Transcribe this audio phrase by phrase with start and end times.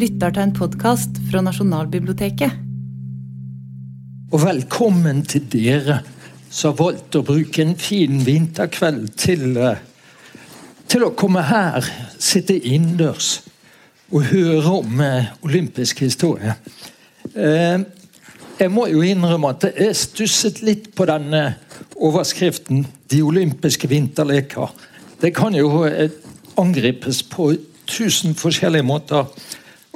[0.00, 2.54] lytter til en podkast fra Nasjonalbiblioteket.
[4.32, 5.98] Og velkommen til dere
[6.48, 9.82] som har valgt å bruke en fin vinterkveld til, eh,
[10.88, 11.84] til å komme her,
[12.18, 13.42] sitte innendørs
[14.10, 16.56] og høre om eh, olympisk historie.
[17.34, 17.78] Eh,
[18.58, 21.56] jeg må jo innrømme at jeg stusset litt på denne
[21.96, 24.72] overskriften 'De olympiske vinterleker'.
[25.20, 25.84] Det kan jo
[26.56, 29.26] angripes på tusen forskjellige måter.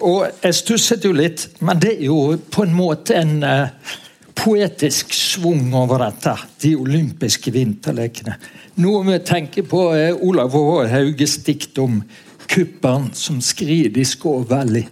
[0.05, 3.95] Og jeg stusset jo litt, men det er jo på en måte en uh,
[4.37, 6.35] poetisk svung over dette.
[6.61, 8.37] De olympiske vinterlekene.
[8.85, 10.85] Noe vi tenker på er Olav H.
[10.93, 12.03] Hauges dikt om
[12.51, 14.85] kupperen som skrid i Skå Valley.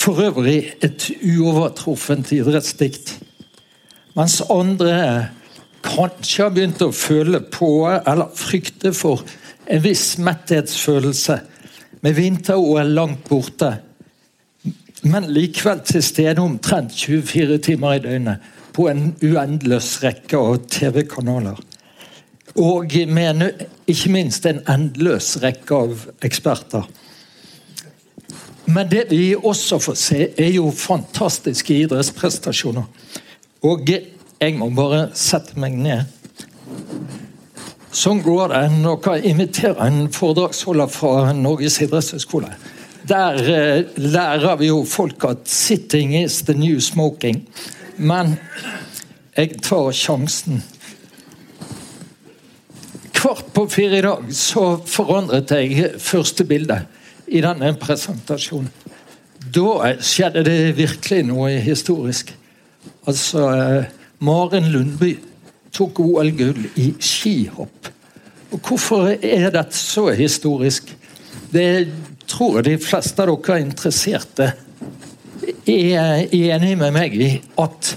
[0.00, 3.14] For øvrig et uovertruffent idrettsdikt.
[4.16, 5.30] Mens andre
[5.84, 9.24] kanskje har begynt å føle på, eller frykte for,
[9.70, 11.38] en viss metthetsfølelse
[12.00, 13.74] med vinter-OL langt borte,
[15.02, 21.58] men likevel til stede omtrent 24 timer i døgnet på en uendeløs rekke av TV-kanaler.
[22.60, 26.84] Og med ikke minst en endeløs rekke av eksperter.
[28.70, 32.86] Men det vi også får se, er jo fantastiske idrettsprestasjoner.
[33.66, 36.04] Og jeg må bare sette meg ned.
[37.90, 42.52] Sånn går det når dere inviterer en foredragsholder fra Norges idrettshøgskole.
[43.10, 47.42] Der eh, lærer vi jo folk at 'sitting is the new smoking'.
[47.96, 48.38] Men
[49.36, 50.62] jeg tar sjansen.
[53.12, 56.78] Kvart på fire i dag så forandret jeg første bilde
[57.26, 58.70] i denne presentasjonen.
[59.50, 62.30] Da skjedde det virkelig noe historisk.
[63.06, 63.90] Altså eh,
[64.20, 65.16] Maren Lundby
[65.74, 67.90] tok OL-gull i skihopp.
[68.50, 70.90] Og Hvorfor er dette så historisk?
[71.52, 71.88] Det
[72.30, 74.52] tror jeg de fleste av dere er interesserte
[75.70, 77.30] er enig med meg i
[77.62, 77.94] at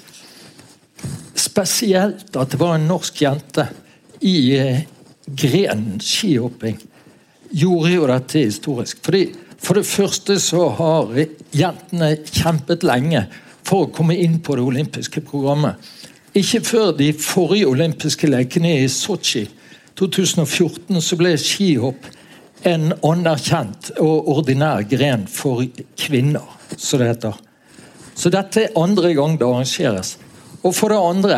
[1.40, 3.68] spesielt at det var en norsk jente
[4.26, 4.84] i eh,
[5.26, 6.78] grenen skihopping,
[7.54, 9.02] gjorde jo dette historisk.
[9.06, 9.26] Fordi
[9.64, 11.14] For det første så har
[11.56, 13.22] jentene kjempet lenge
[13.64, 15.78] for å komme inn på det olympiske programmet.
[16.34, 19.44] Ikke før de forrige olympiske lekene i Sotsji
[20.00, 22.08] 2014 så ble skihopp
[22.66, 25.62] en anerkjent og ordinær gren for
[26.00, 27.38] kvinner, som det heter.
[28.16, 30.16] Så dette er andre gang det arrangeres.
[30.64, 31.38] Og for det andre,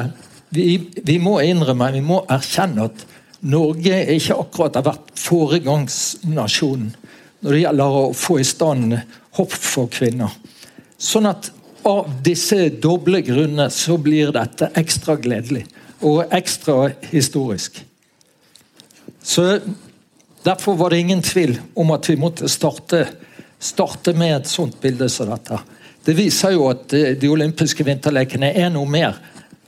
[0.55, 3.05] vi, vi må innrømme, vi må erkjenne at
[3.45, 6.93] Norge ikke akkurat har vært foregangsnasjonen
[7.43, 8.95] når det gjelder å få i stand
[9.37, 10.31] hopp for kvinner.
[10.97, 11.51] Sånn at
[11.85, 15.65] av disse doble grunnene så blir dette ekstra gledelig
[16.05, 17.77] og ekstra historisk.
[19.21, 19.59] Så
[20.45, 23.07] Derfor var det ingen tvil om at vi måtte starte,
[23.59, 25.57] starte med et sånt bilde som dette.
[26.05, 29.17] Det viser jo at de olympiske vinterlekene er noe mer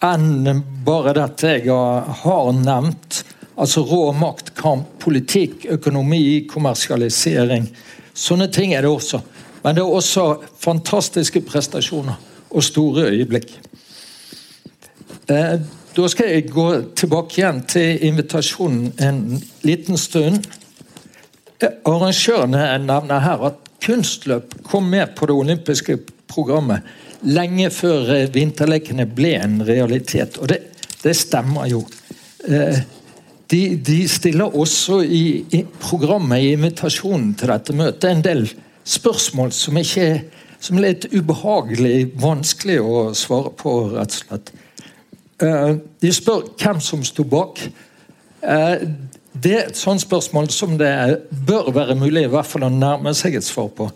[0.05, 3.23] enn bare dette jeg har nevnt.
[3.57, 7.65] Altså rå makt, kamp, politikk, økonomi, kommersialisering.
[8.13, 9.23] Sånne ting er det også.
[9.67, 10.23] Men det er også
[10.63, 12.15] fantastiske prestasjoner
[12.55, 13.49] og store øyeblikk.
[15.27, 15.55] Eh,
[15.97, 20.45] da skal jeg gå tilbake igjen til invitasjonen en liten stund.
[21.59, 25.97] Eh, arrangørene nevner her at kunstløp kom med på det olympiske
[26.31, 26.87] programmet
[27.27, 30.37] lenge før eh, vinterlekene ble en realitet.
[30.39, 30.61] Og det,
[31.01, 31.81] det stemmer jo.
[32.47, 38.47] De, de, stiller også i, i programmet, i invitasjonen til dette møtet, en del
[38.87, 40.07] spørsmål som, ikke,
[40.63, 44.53] som er litt ubehagelig vanskelig å svare på, rett og slett.
[45.37, 47.61] Uh, de spør hvem som sto bak.
[48.41, 48.87] Uh,
[49.37, 50.91] det er et sånt spørsmål som det
[51.45, 53.89] bør være mulig i hvert fall å nærme seg et svar på.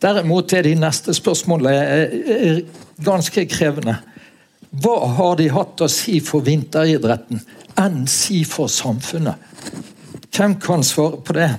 [0.00, 2.62] Derimot er de neste spørsmålene
[3.04, 3.96] ganske krevende.
[4.76, 7.40] Hva har de hatt å si for vinteridretten
[7.80, 9.40] enn si for samfunnet?
[10.36, 11.50] Hvem kan svare på det?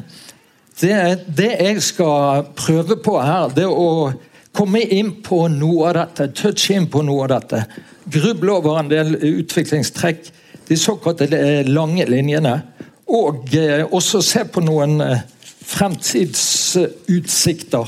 [0.78, 4.14] Det, det, jeg skal prøve på her, det er å
[4.54, 7.66] komme inn på noe av dette, touche inn på noe av dette.
[8.14, 10.30] Gruble over en del utviklingstrekk,
[10.68, 11.28] de såkalte
[11.66, 12.62] lange linjene.
[13.08, 15.20] Og eh, også se på noen eh,
[15.68, 17.88] fremtidsutsikter.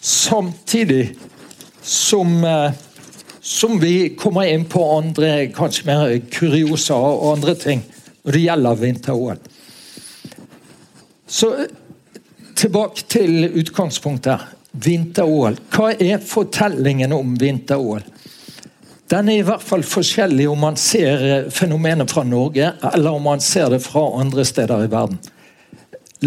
[0.00, 1.18] Samtidig
[1.82, 2.72] som, eh,
[3.40, 7.82] som vi kommer inn på andre, kanskje mer kuriosa og andre ting
[8.26, 9.38] når det gjelder vinter-OL.
[11.26, 11.66] Så
[12.56, 14.52] Tilbake til utgangspunktet.
[14.76, 15.56] Vinter-OL.
[15.72, 18.04] Hva er fortellingen om vinter-OL?
[19.12, 23.28] Den er i hvert fall forskjellig om man ser eh, fenomenet fra Norge, eller om
[23.28, 25.20] man ser det fra andre steder i verden.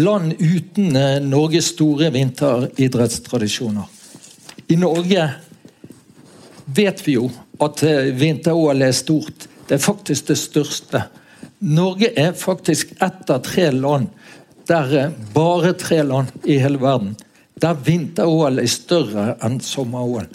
[0.00, 3.84] Land uten eh, Norges store vinteridrettstradisjoner.
[4.70, 5.26] I Norge
[6.64, 7.26] vet vi jo
[7.60, 9.48] at eh, vinter-OL er stort.
[9.68, 11.04] Det er faktisk det største.
[11.60, 14.08] Norge er faktisk ett av tre land,
[14.70, 17.16] der er bare tre land i hele verden,
[17.60, 20.28] der vinter-OL er større enn sommer-OL.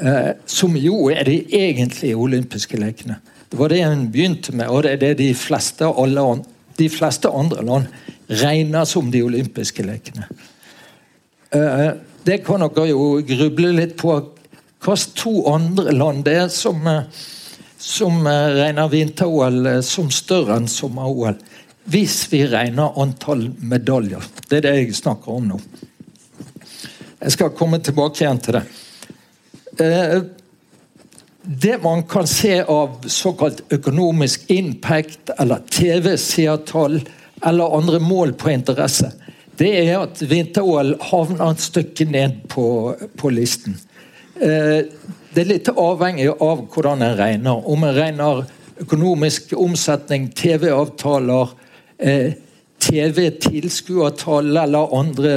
[0.00, 3.18] Eh, som jo er de egentlige olympiske lekene.
[3.50, 6.24] Det var det hun begynte med, og det er det de fleste, alle,
[6.78, 7.90] de fleste andre land
[8.42, 10.24] regner som de olympiske lekene.
[11.52, 11.90] Eh,
[12.24, 14.16] det kan dere jo gruble litt på.
[14.82, 17.04] Hvilke to andre land det er som, eh,
[17.78, 21.36] som regner vinter-OL som større enn sommer-OL?
[21.84, 24.22] Hvis vi regner antall medaljer.
[24.48, 25.58] Det er det jeg snakker om nå.
[27.22, 28.62] Jeg skal komme tilbake igjen til det.
[29.82, 30.20] Eh,
[31.42, 37.00] det man kan se av såkalt økonomisk impact eller TV-seertall
[37.46, 39.10] eller andre mål på interesse,
[39.58, 42.66] det er at vinter-OL havner et stykke ned på,
[43.18, 43.74] på listen.
[44.38, 44.86] Eh,
[45.34, 47.66] det er litt avhengig av hvordan en regner.
[47.68, 48.44] Om en regner
[48.82, 51.52] økonomisk omsetning, TV-avtaler,
[52.02, 52.32] eh,
[52.82, 55.34] TV-tilskuertall eller andre,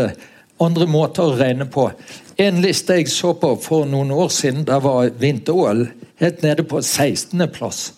[0.61, 1.89] andre måter å regne på.
[2.41, 5.85] En liste jeg så på for noen år siden, der var vinter-OL
[6.19, 7.93] helt nede på 16.-plass.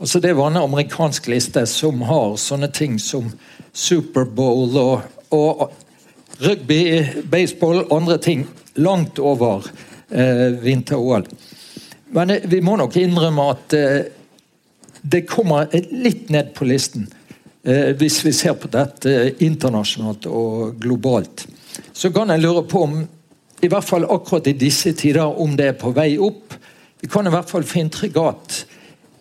[0.00, 3.32] Altså det var en amerikansk liste som har sånne ting som
[3.76, 5.02] Superbowl og,
[5.34, 5.66] og
[6.40, 8.46] rugby, baseball, andre ting
[8.80, 9.66] langt over
[10.08, 11.26] eh, vinter-OL.
[12.16, 14.00] Men eh, vi må nok innrømme at eh,
[15.02, 17.08] det kommer litt ned på listen.
[17.62, 21.44] Eh, hvis vi ser på dette internasjonalt og globalt.
[21.92, 23.00] Så kan jeg lure på om
[23.60, 26.54] i hvert fall akkurat i disse tider, om det er på vei opp.
[27.00, 28.62] Vi kan i hvert fall få inntrykk av at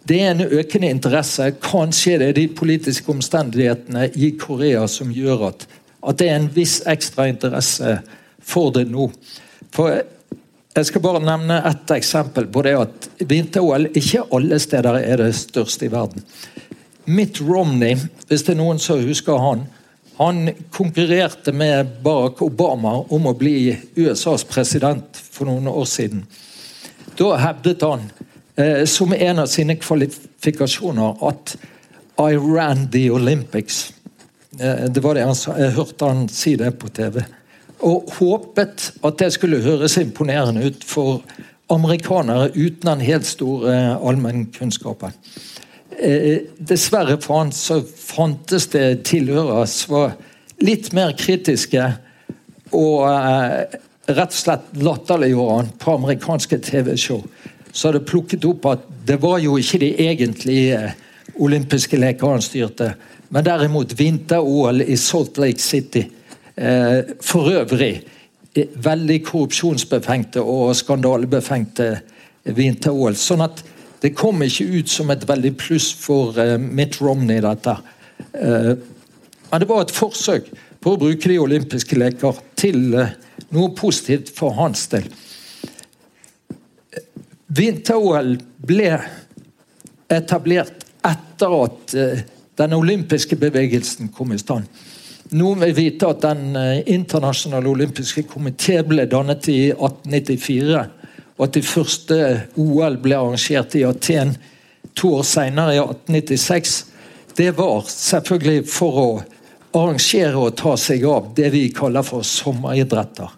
[0.07, 1.49] det er en økende interesse.
[1.61, 5.67] Kanskje det er de politiske omstendighetene i Korea som gjør at,
[6.07, 7.97] at det er en viss ekstra interesse
[8.39, 9.09] for det nå.
[9.75, 9.99] For
[10.79, 15.33] jeg skal bare nevne ett eksempel på det at vinter-OL ikke alle steder er det
[15.35, 16.23] største i verden.
[17.09, 17.95] Mitt Romney,
[18.29, 19.63] hvis det er noen som husker han,
[20.19, 26.25] han konkurrerte med Barack Obama om å bli USAs president for noen år siden.
[27.17, 28.03] Da hevdet han
[28.59, 31.55] eh, som en av sine kvalifikasjoner at
[32.19, 33.93] I ran the Olympics.
[34.59, 35.55] Eh, det var det han sa.
[35.57, 37.23] Jeg hørte han si det på TV.
[37.87, 41.23] Og håpet at det skulle høres imponerende ut for
[41.71, 45.15] amerikanere uten den helt store eh, allmennkunnskapen.
[45.99, 50.13] Eh, dessverre for han så fantes det tilhørere som var
[50.63, 51.83] litt mer kritiske
[52.71, 53.79] og eh,
[54.09, 57.23] rett og slett latterliggjorde han på amerikanske TV-show.
[57.71, 60.95] Så hadde plukket opp at det var jo ikke de egentlige eh,
[61.39, 62.93] olympiske leker han styrte,
[63.29, 66.05] men derimot vinter-OL i Salt Lake City.
[66.55, 67.91] Eh, for øvrig
[68.55, 71.91] eh, veldig korrupsjonsbefengte og skandalebefengte
[72.55, 73.19] vinter-OL.
[73.19, 73.63] Sånn at
[74.01, 77.75] det kom ikke ut som et veldig pluss for uh, Mitt Romney, dette.
[78.33, 78.75] Uh,
[79.49, 80.47] men det var et forsøk
[80.79, 83.11] på å bruke de olympiske leker til uh,
[83.55, 85.09] noe positivt for hans del.
[87.59, 88.35] Vinter-OL
[88.69, 88.91] ble
[90.13, 91.95] etablert etter at
[92.59, 94.67] den olympiske bevegelsen kom i stand.
[95.33, 96.53] Noen vil vite at Den
[96.89, 100.83] internasjonale olympiske komité ble dannet i 1894
[101.39, 102.15] og at det første
[102.59, 104.35] OL ble arrangert i Aten
[104.99, 106.73] to år senere, i 1896,
[107.39, 109.09] det var selvfølgelig for å
[109.79, 113.31] arrangere og ta seg av det vi kaller for sommeridretter.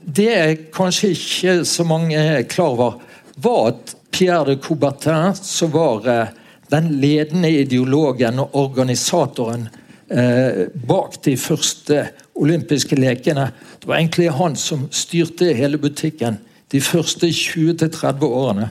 [0.00, 2.96] Det er kanskje ikke så mange klar over,
[3.36, 6.32] var at Pierre de Coubertin, som var eh,
[6.72, 9.68] den ledende ideologen og organisatoren
[10.10, 12.02] eh, bak de første
[12.40, 13.50] olympiske lekene.
[13.80, 16.36] Det var egentlig han som styrte hele butikken
[16.70, 18.68] de første 20-30 årene.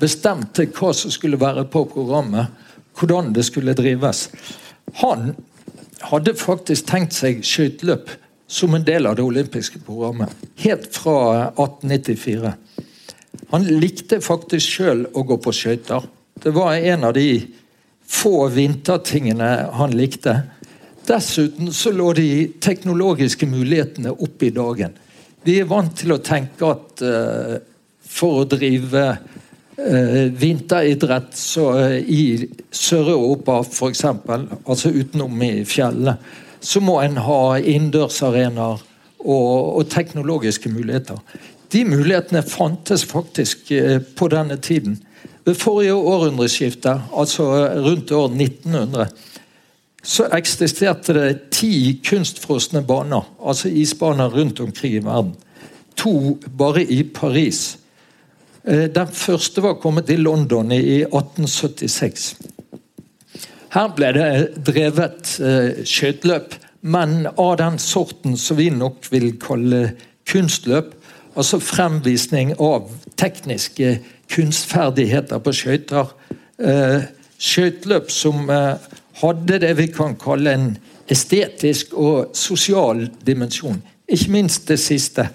[0.00, 2.52] Bestemte hva som skulle være på programmet,
[2.98, 4.28] hvordan det skulle drives.
[5.00, 5.32] Han
[6.10, 8.12] hadde faktisk tenkt seg skøyteløp
[8.46, 10.30] som en del av det olympiske programmet.
[10.60, 12.52] Helt fra 1894.
[13.54, 16.04] Han likte faktisk sjøl å gå på skøyter.
[16.42, 17.28] Det var en av de
[18.04, 20.42] få vintertingene han likte.
[21.04, 22.28] Dessuten så lå de
[22.64, 24.94] teknologiske mulighetene opp i dagen.
[25.44, 27.56] Vi er vant til å tenke at uh,
[28.08, 36.16] for å drive uh, vinteridrett så, uh, i Sør-Europa f.eks., altså utenom i fjellene,
[36.64, 38.80] så må en ha innendørsarenaer
[39.24, 41.20] og, og, teknologiske muligheter.
[41.74, 43.72] De mulighetene fantes faktisk
[44.16, 44.96] på denne tiden.
[45.44, 47.50] Ved forrige århundreskifte, altså
[47.84, 49.10] rundt år 1900,
[50.04, 55.32] så eksisterte det ti kunstfrosne baner, altså isbaner rundt omkring i verden.
[55.96, 57.78] To bare i Paris.
[58.64, 62.34] Eh, den første var kommet til London i 1876.
[63.74, 64.28] Her ble det
[64.66, 69.94] drevet eh, skøyteløp, men av den sorten som vi nok vil kalle
[70.28, 70.92] kunstløp.
[71.34, 73.96] Altså fremvisning av tekniske
[74.30, 76.12] kunstferdigheter på skøyter.
[76.60, 77.08] Eh,
[77.40, 78.52] skøyteløp som
[79.20, 80.68] hadde det vi kan kalle en
[81.10, 83.82] estetisk og sosial dimensjon.
[84.08, 85.28] Ikke minst det siste.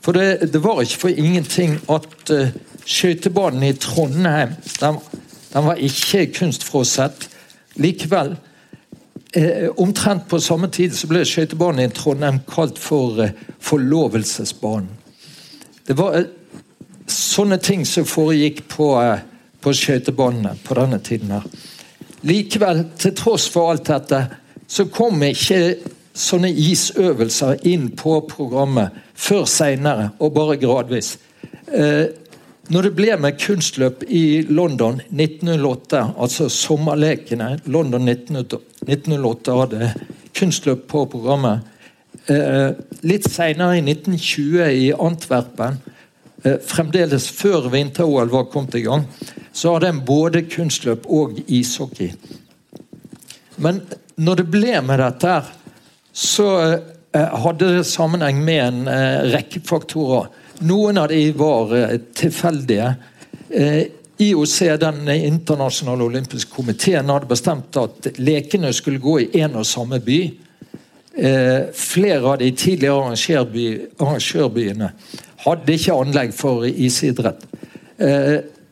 [0.00, 2.48] For det, det var ikke for ingenting at uh,
[2.88, 5.00] skøytebanen i Trondheim den,
[5.52, 7.28] den var ikke kunstfrosset.
[7.80, 8.34] Likevel,
[9.36, 14.90] eh, omtrent på samme tid så ble skøytebanen i Trondheim kalt for eh, forlovelsesbanen.
[15.86, 16.30] Det var eh,
[17.10, 19.22] sånne ting som foregikk på, eh,
[19.60, 21.30] på skøytebanene på denne tiden.
[21.36, 21.46] her.
[22.26, 24.20] Likevel, til tross for alt dette,
[24.68, 25.60] så kom ikke
[26.16, 31.14] sånne isøvelser inn på programmet før seinere, og bare gradvis.
[31.72, 32.12] Eh,
[32.70, 39.92] når det ble med kunstløp i London 1908, altså sommerlekene London 1908 hadde
[40.36, 41.64] kunstløp på programmet.
[42.30, 45.80] Eh, litt seinere, i 1920, i Antwerpen,
[46.64, 49.02] fremdeles før vinter-OL var kommet i gang,
[49.52, 52.12] så hadde en både kunstløp og ishockey.
[53.60, 53.82] Men
[54.20, 55.34] når det ble med dette,
[56.12, 60.28] så eh, hadde det sammenheng med en eh, rekke faktorer.
[60.68, 62.94] Noen av de var eh, tilfeldige.
[64.20, 69.98] IOC, den internasjonale olympiske komiteen, hadde bestemt at lekene skulle gå i én og samme
[70.04, 70.20] by.
[71.74, 73.16] Flere av de tidligere
[73.98, 74.92] arrangørbyene
[75.44, 77.46] hadde ikke anlegg for isidrett.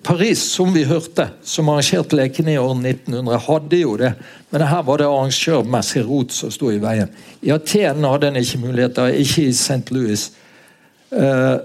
[0.02, 4.12] Paris, som vi hørte, som arrangerte lekene i år 1900, hadde jo det.
[4.50, 7.10] Men her var det arrangørmessig rot som sto i veien.
[7.44, 9.82] I Aten hadde en ikke muligheter, ikke i St.
[9.92, 10.30] Louis.
[11.10, 11.56] Eh,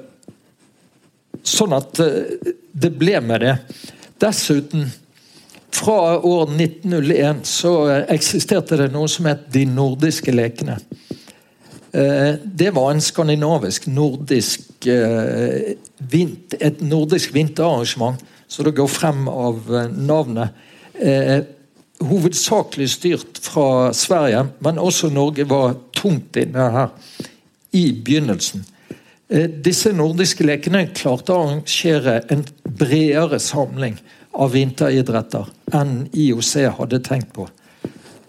[1.44, 3.56] sånn at uh, det ble med det.
[4.24, 4.90] Dessuten,
[5.74, 7.74] fra år 1901 så
[8.14, 10.78] eksisterte det noe som het De nordiske lekene.
[11.94, 18.18] Uh, det var en skandinavisk, nordisk et nordisk vinterarrangement
[18.54, 20.50] så det går frem av eh, navnet.
[20.94, 21.40] Eh,
[22.04, 26.92] hovedsakelig styrt fra Sverige, men også Norge var tungt inne her
[27.74, 28.66] i begynnelsen.
[29.30, 32.46] Eh, disse nordiske lekene klarte å arrangere en
[32.78, 33.98] bredere samling
[34.34, 37.48] av vinteridretter enn IOC hadde tenkt på.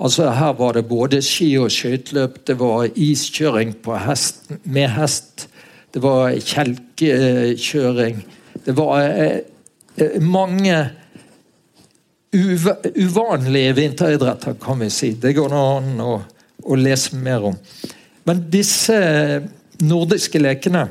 [0.05, 3.73] Altså Her var det både ski og skøyteløp, det var iskjøring
[4.05, 5.49] hest, med hest,
[5.95, 8.21] det var kjelkekjøring.
[8.67, 9.41] Det var eh,
[9.97, 10.89] Eh, mange
[12.95, 15.13] uvanlige vinteridretter, kan vi si.
[15.15, 16.15] Det går an å,
[16.67, 17.59] å lese mer om.
[18.27, 18.97] Men disse
[19.85, 20.89] nordiske lekene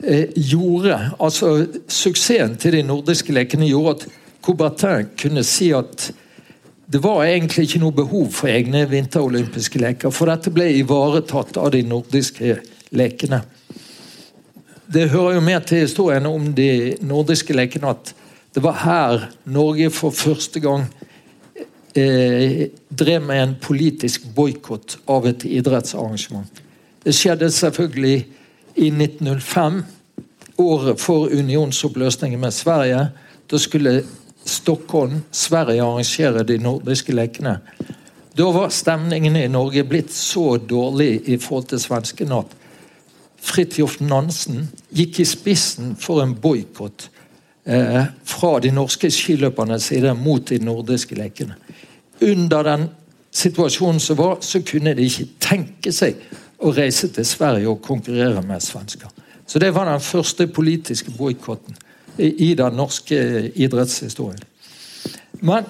[0.00, 1.52] eh, gjorde altså
[1.92, 4.06] Suksessen til de nordiske lekene gjorde at
[4.42, 6.08] Coubertin kunne si at
[6.92, 11.72] det var egentlig ikke noe behov for egne vinterolympiske leker, for dette ble ivaretatt av
[11.72, 12.58] de nordiske
[12.92, 13.40] lekene
[14.92, 18.12] det hører jo med til historien om de nordiske lekene at
[18.52, 20.84] det var her Norge for første gang
[21.96, 26.60] eh, drev med en politisk boikott av et idrettsarrangement.
[27.02, 28.18] Det skjedde selvfølgelig
[28.76, 29.80] i 1905,
[30.60, 33.06] året for unionsoppløsningen med Sverige.
[33.48, 34.02] Da skulle
[34.44, 37.58] Stockholm, Sverige, arrangerer de nordiske lekene.
[38.36, 42.54] Da var stemningen i Norge blitt så dårlig i forhold til svenskene at
[43.42, 47.08] Fridtjof Nansen gikk i spissen for en boikott
[47.66, 51.58] eh, fra de norske skiløpernes side mot de nordiske lekene.
[52.22, 52.86] Under den
[53.34, 56.22] situasjonen som var, så kunne de ikke tenke seg
[56.62, 59.10] å reise til Sverige og konkurrere med svensker.
[59.46, 61.76] Så det var den første politiske boikotten
[62.16, 63.18] i den norske
[63.54, 64.42] idrettshistorien.
[65.40, 65.64] Men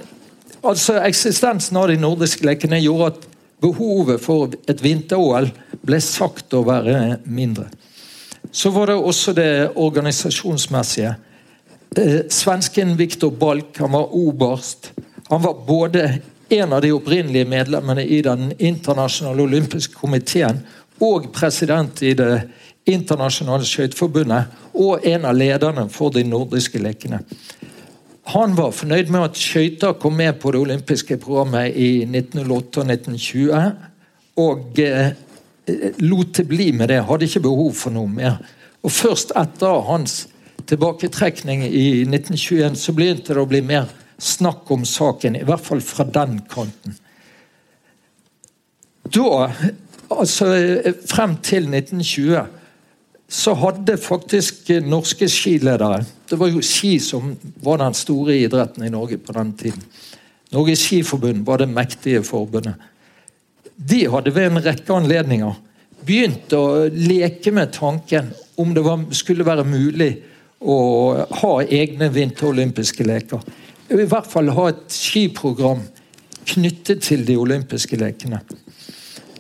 [0.62, 3.28] altså eksistensen av de nordiske lekene gjorde at
[3.62, 5.48] behovet for et vinter-OL
[5.86, 7.68] ble sagt å være mindre.
[8.52, 11.14] Så var det også det organisasjonsmessige.
[11.96, 14.90] Eh, svensken Viktor Balk han var oberst.
[15.30, 16.18] Han var både
[16.52, 20.60] en av de opprinnelige medlemmene i Den internasjonale olympiske komiteen
[21.00, 22.42] og president i Det
[22.88, 27.22] internasjonale skøyteforbundet og en av lederne for de nordiske lekene.
[28.32, 32.90] Han var fornøyd med at skøyter kom med på det olympiske programmet i 1908 og
[32.90, 33.72] 1920.
[34.42, 35.10] Og eh,
[35.98, 37.02] lot det bli med det.
[37.08, 38.38] Hadde ikke behov for noe mer.
[38.82, 40.26] Og Først etter hans
[40.70, 43.90] tilbaketrekning i 1921 så begynte det å bli mer
[44.22, 46.94] snakk om saken, i hvert fall fra den kanten.
[49.02, 49.50] da,
[50.10, 50.46] altså
[51.10, 52.61] frem til 1920,
[53.32, 57.32] så hadde faktisk norske skiledere Det var jo ski som
[57.64, 59.82] var den store idretten i Norge på den tiden.
[60.52, 62.74] Norges Skiforbund var det mektige forbundet.
[63.76, 65.54] De hadde ved en rekke anledninger
[66.04, 70.10] begynt å leke med tanken om det var, skulle være mulig
[70.60, 70.76] å
[71.42, 73.40] ha egne vinterolympiske leker.
[73.92, 75.82] I hvert fall ha et skiprogram
[76.52, 78.42] knyttet til de olympiske lekene.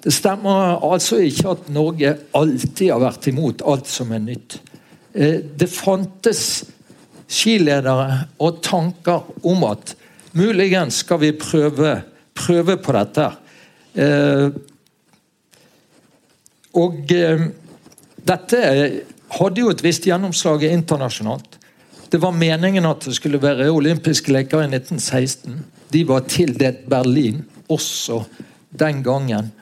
[0.02, 4.58] Det stemmer altså ikke at Norge alltid har vært imot alt som er nytt.
[5.14, 6.64] Eh, det fantes
[7.32, 9.94] skiledere og tanker om at
[10.36, 11.94] muligens skal vi prøve,
[12.34, 13.28] prøve på dette.
[13.94, 14.46] Eh,
[16.82, 17.46] og eh,
[18.26, 18.60] dette
[19.38, 21.58] hadde jo et visst gjennomslag internasjonalt.
[22.12, 25.62] Det var meningen at det skulle være olympiske leker i 1916.
[25.92, 28.24] De var tildelt Berlin også
[28.68, 29.52] den gangen.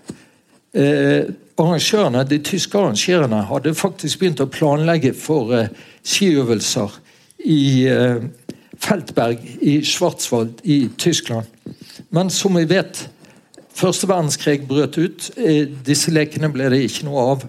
[0.72, 1.24] Eh,
[1.58, 5.72] arrangørene, De tyske arrangørene hadde faktisk begynt å planlegge for eh,
[6.06, 6.94] skiøvelser
[7.50, 8.22] i eh,
[8.80, 11.50] Feltberg i Schwarzwald i Tyskland.
[12.14, 13.02] Men som vi vet,
[13.74, 15.30] første verdenskrig brøt ut.
[15.36, 17.46] Eh, disse lekene ble det ikke noe av.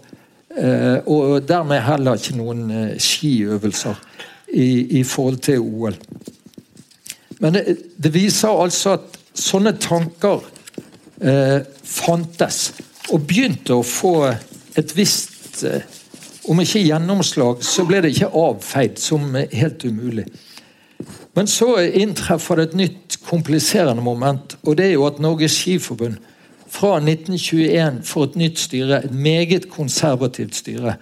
[0.57, 2.65] Eh, og dermed heller ikke noen
[2.99, 4.01] skiøvelser
[4.51, 5.95] i, i, forhold til OL.
[7.39, 10.41] Men det, det, viser altså at sånne tanker
[11.85, 12.71] fantes
[13.11, 14.15] og begynte å få
[14.79, 15.83] et visst eh,
[16.49, 20.23] Om ikke gjennomslag, så ble det ikke avfeid som helt umulig.
[21.37, 26.17] Men så inntreffer det et nytt kompliserende moment, og det er jo at Norges Skiforbund
[26.65, 30.95] fra 1921 får et nytt styre, et meget konservativt styre.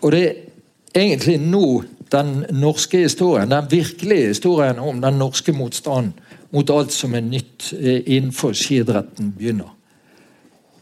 [0.00, 6.14] Og det er egentlig nå den norske historien, den virkelige historien om den norske motstanden
[6.50, 9.76] mot alt som er nytt eh, innenfor skiidretten, begynner.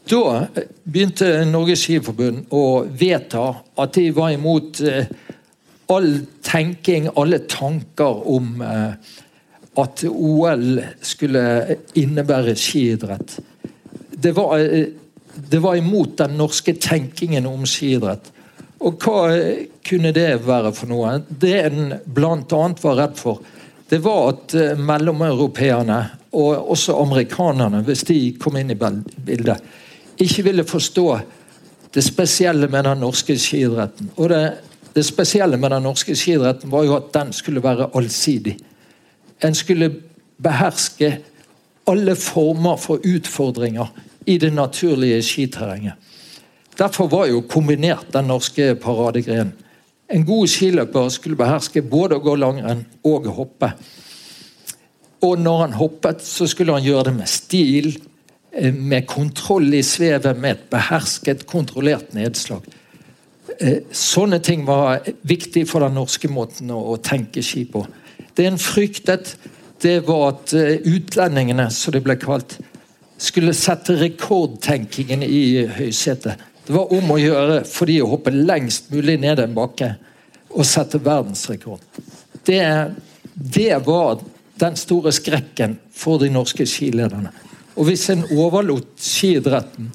[0.09, 0.47] Da
[0.89, 3.43] begynte Norges Skiforbund å vedta
[3.77, 5.05] at de var imot eh,
[5.93, 6.07] all
[6.45, 8.95] tenking, alle tanker om eh,
[9.79, 11.43] at OL skulle
[11.99, 13.35] innebære skiidrett.
[14.09, 14.87] Det var, eh,
[15.51, 18.31] det var imot den norske tenkingen om skiidrett.
[18.81, 19.27] Og hva
[19.85, 21.19] kunne det være for noe?
[21.29, 22.63] Det en bl.a.
[22.81, 23.43] var redd for,
[23.89, 25.99] det var at mellomeuropeerne
[26.39, 29.61] og også amerikanerne, hvis de kom inn i bildet,
[30.19, 31.19] ikke ville forstå
[31.93, 34.11] det spesielle med den norske skiidretten.
[34.17, 34.41] Og det,
[34.93, 38.57] det, spesielle med den norske skiidretten var jo at den skulle være allsidig.
[39.43, 39.93] En skulle
[40.43, 41.17] beherske
[41.87, 43.87] alle former for utfordringer
[44.25, 45.93] i det naturlige skiterrenget.
[46.77, 49.53] Derfor var jo kombinert den norske paradegrenen.
[50.09, 53.71] En god skiløper skulle beherske både å gå langrenn og hoppe.
[55.21, 57.91] Og når han hoppet, så skulle han gjøre det med stil,
[58.73, 62.65] med kontroll i svevet, med et behersket, kontrollert nedslag.
[63.59, 67.83] Eh, sånne ting var viktig for den norske måten å tenke ski på.
[68.35, 69.35] Det en fryktet,
[69.83, 72.57] det var at eh, utlendingene, som det ble kalt,
[73.19, 76.39] skulle sette rekordtenkingen i høysetet.
[76.65, 79.95] Det var om å gjøre for de å hoppe lengst mulig ned en bakke
[80.49, 81.81] og sette verdensrekord.
[82.45, 82.61] Det,
[83.33, 84.21] det var
[84.59, 87.33] den store skrekken for de norske skilederne.
[87.79, 89.93] Og hvis en overlot skiidretten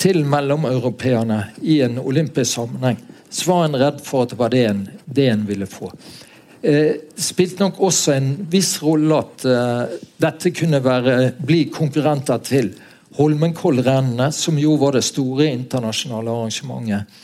[0.00, 2.96] til mellomeuropeerne i en olympisk sammenheng,
[3.28, 5.90] så var en redd for at det var det en, det en ville få.
[6.64, 12.72] Eh, spilte nok også en viss rolle at eh, dette kunne være, bli konkurrenter til
[13.16, 17.20] Holmenkollrennene, som jo var det store internasjonale arrangementet.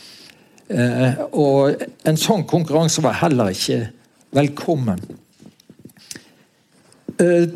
[0.73, 3.79] Eh, og en sånn konkurranse var heller ikke
[4.33, 5.01] velkommen.
[7.21, 7.49] Eh,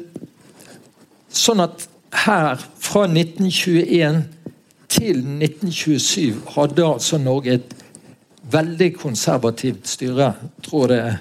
[1.30, 1.88] sånn at
[2.26, 4.24] her, fra 1921
[4.90, 7.76] til 1927, hadde altså Norge et
[8.52, 10.24] veldig konservativt styre.
[10.24, 11.16] Jeg tror det er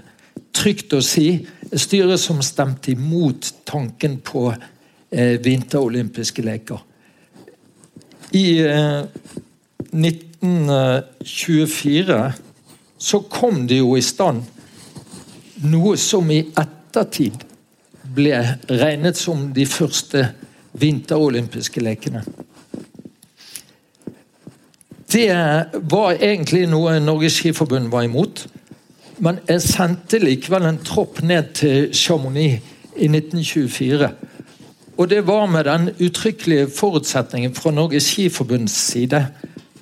[0.56, 1.46] trygt å si.
[1.72, 6.78] Et styre som stemte imot tanken på eh, vinterolympiske leker.
[8.36, 9.02] I eh,
[9.92, 12.32] 1924
[12.98, 14.42] så kom det jo i stand
[15.66, 17.44] noe som i ettertid
[18.16, 20.28] ble regnet som de første
[20.80, 22.22] vinterolympiske lekene.
[25.12, 25.30] Det
[25.88, 28.46] var egentlig noe Norges Skiforbund var imot.
[29.22, 32.60] Men jeg sendte likevel en tropp ned til Chamonix
[32.96, 34.10] i 1924.
[34.96, 39.22] Og det var med den uttrykkelige forutsetningen fra Norges Skiforbunds side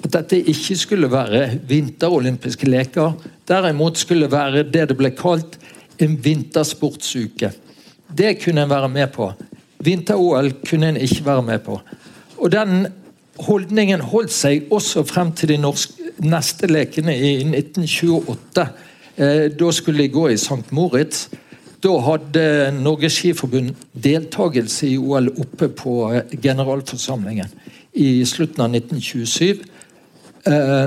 [0.04, 3.14] at dette ikke skulle være vinterolympiske leker.
[3.48, 5.58] Derimot skulle være det det ble kalt
[6.02, 7.50] en vintersportsuke.
[8.18, 9.32] Det kunne en være med på.
[9.84, 11.78] Vinter-OL kunne en ikke være med på.
[12.38, 12.86] Og den
[13.44, 18.66] holdningen holdt seg også frem til de norske, neste lekene i 1928.
[19.16, 20.70] Eh, da skulle de gå i St.
[20.70, 21.28] Moritz.
[21.84, 22.44] Da hadde
[22.78, 27.50] Norges Skiforbund deltakelse i OL oppe på eh, generalforsamlingen
[28.00, 29.64] i slutten av 1927.
[30.44, 30.86] Eh,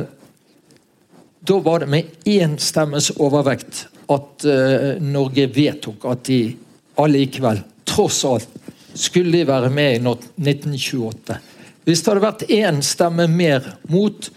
[1.47, 6.41] da var det med én stemmes overvekt at eh, Norge vedtok at de
[6.99, 8.56] allikevel, tross alt,
[8.97, 11.37] skulle de være med i 1928.
[11.87, 14.29] Hvis det hadde vært én stemme mer mot,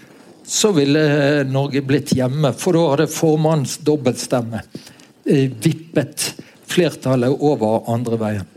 [0.46, 2.52] så ville eh, Norge blitt hjemme.
[2.54, 6.30] For da hadde formanns dobbeltstemme uh, vippet
[6.70, 8.48] flertallet over andre veien.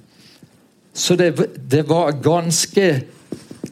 [0.94, 1.32] Så det,
[1.70, 2.88] det var ganske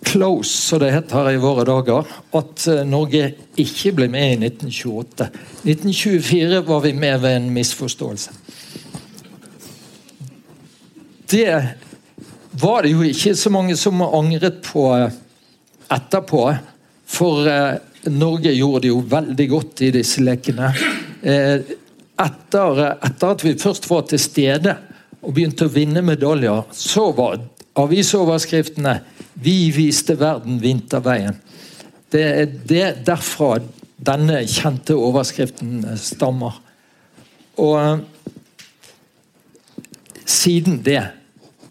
[0.01, 3.27] close, som det heter i våre dager, at eh, Norge
[3.61, 5.29] ikke ble med i 1928.
[5.69, 8.33] 1924 var vi med ved en misforståelse.
[11.31, 11.45] Det
[12.51, 15.13] var det jo ikke så mange som angret på eh,
[15.91, 16.43] etterpå.
[17.11, 17.79] For eh,
[18.11, 20.71] Norge gjorde det jo veldig godt i disse lekene.
[21.21, 24.73] Etter, etter at vi først var til stede
[25.21, 27.37] og begynte å vinne medaljer, så var
[27.77, 28.99] avisoverskriftene
[29.41, 31.37] 'Vi viste verden vinterveien'.
[32.11, 33.61] Det er det derfra
[34.01, 36.57] denne kjente overskriften stammer.
[37.61, 37.97] Og eh,
[40.25, 41.01] siden det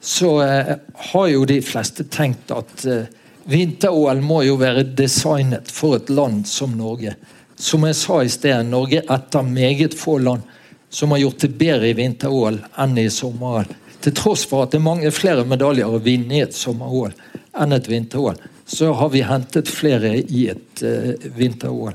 [0.01, 3.11] så eh, har jo de fleste tenkt at eh,
[3.51, 7.15] vinter-OL må jo være designet for et land som Norge.
[7.61, 10.47] Som jeg sa i sted, Norge er et av meget få land
[10.91, 13.69] som har gjort det bedre i vinter-OL enn i sommer-OL.
[14.01, 17.13] Til tross for at det er mange flere medaljer å vinne i et sommer-OL
[17.61, 21.95] enn et vinter-OL, så har vi hentet flere i et uh, vinter-OL.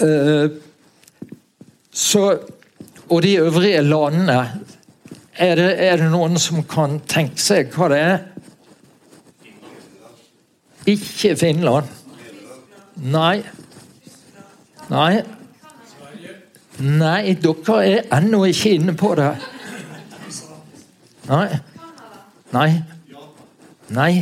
[0.00, 0.48] Uh,
[1.92, 2.24] så
[3.12, 4.38] Og de øvrige landene
[5.38, 8.18] er det, er det noen som kan tenke seg hva det er?
[10.92, 11.88] Ikke Finland.
[13.00, 13.42] Nei.
[14.90, 15.22] Nei.
[16.82, 19.30] Nei, dere er ennå ikke inne på det.
[21.30, 21.48] Nei.
[22.52, 22.68] Nei.
[23.92, 24.12] Nei.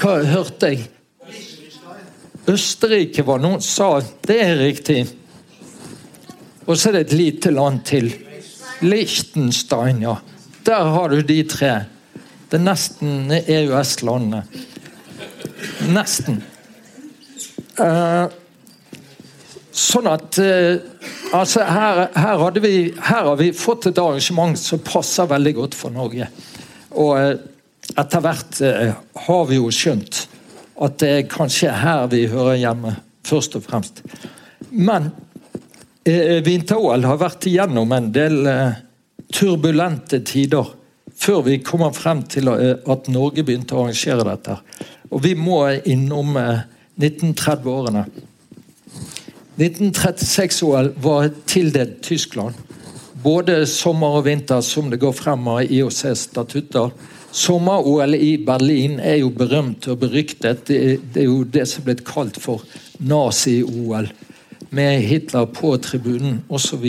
[0.00, 0.88] Hva hørte jeg?
[2.52, 3.96] Østerrike var noen sa.
[4.00, 5.02] Det er riktig.
[6.66, 8.10] Og så er det et lite land til.
[8.82, 10.18] Liechtenstein, ja.
[10.66, 11.72] Der har du de tre.
[12.50, 14.42] Det er nesten EØS-landene.
[15.90, 16.42] Nesten.
[17.80, 18.26] Eh,
[19.72, 20.88] sånn at eh,
[21.32, 25.94] Altså, her, her, vi, her, har vi fått et arrangement som passer veldig godt for
[25.94, 26.26] Norge.
[26.92, 27.38] Og eh,
[27.96, 28.92] etter hvert eh,
[29.26, 30.26] har vi jo skjønt
[30.82, 32.92] at det er kanskje her vi hører hjemme,
[33.24, 34.02] først og fremst.
[34.68, 35.08] Men
[36.04, 38.80] vinter-OL har vært igjennom en del eh,
[39.32, 40.72] turbulente tider
[41.22, 44.58] før vi kommer frem til eh, at Norge begynte å arrangere dette.
[45.12, 48.06] Og vi må innom 1930-årene.
[49.60, 52.56] 1936-OL var tildelt Tyskland.
[53.22, 56.90] Både sommer og vinter, som det går frem av IOCs statutter.
[57.32, 60.66] Sommer-OL i Berlin er jo berømt og beryktet.
[60.66, 62.64] Det, er jo det som er blitt kalt for
[62.98, 64.10] nazi-OL.
[64.72, 66.86] Med Hitler på tribunen osv.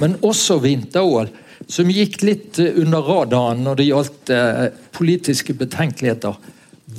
[0.00, 1.28] Men også vinter-OL,
[1.68, 6.36] som gikk litt under radaren når det gjaldt eh, politiske betenkeligheter,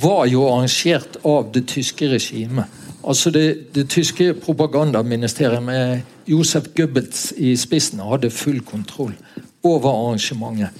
[0.00, 2.70] var jo arrangert av det tyske regimet.
[3.06, 9.14] Altså det, det, tyske propagandaministeriet med Josef Goebbels i spissen hadde full kontroll
[9.62, 10.74] over arrangementet.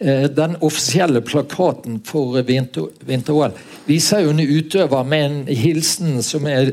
[0.00, 3.56] Eh, den offisielle plakaten for vinter-OL
[3.88, 6.72] viser jo en utøver med en hilsen som er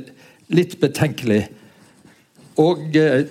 [0.54, 1.48] litt betenkelig.
[2.62, 3.26] Og eh,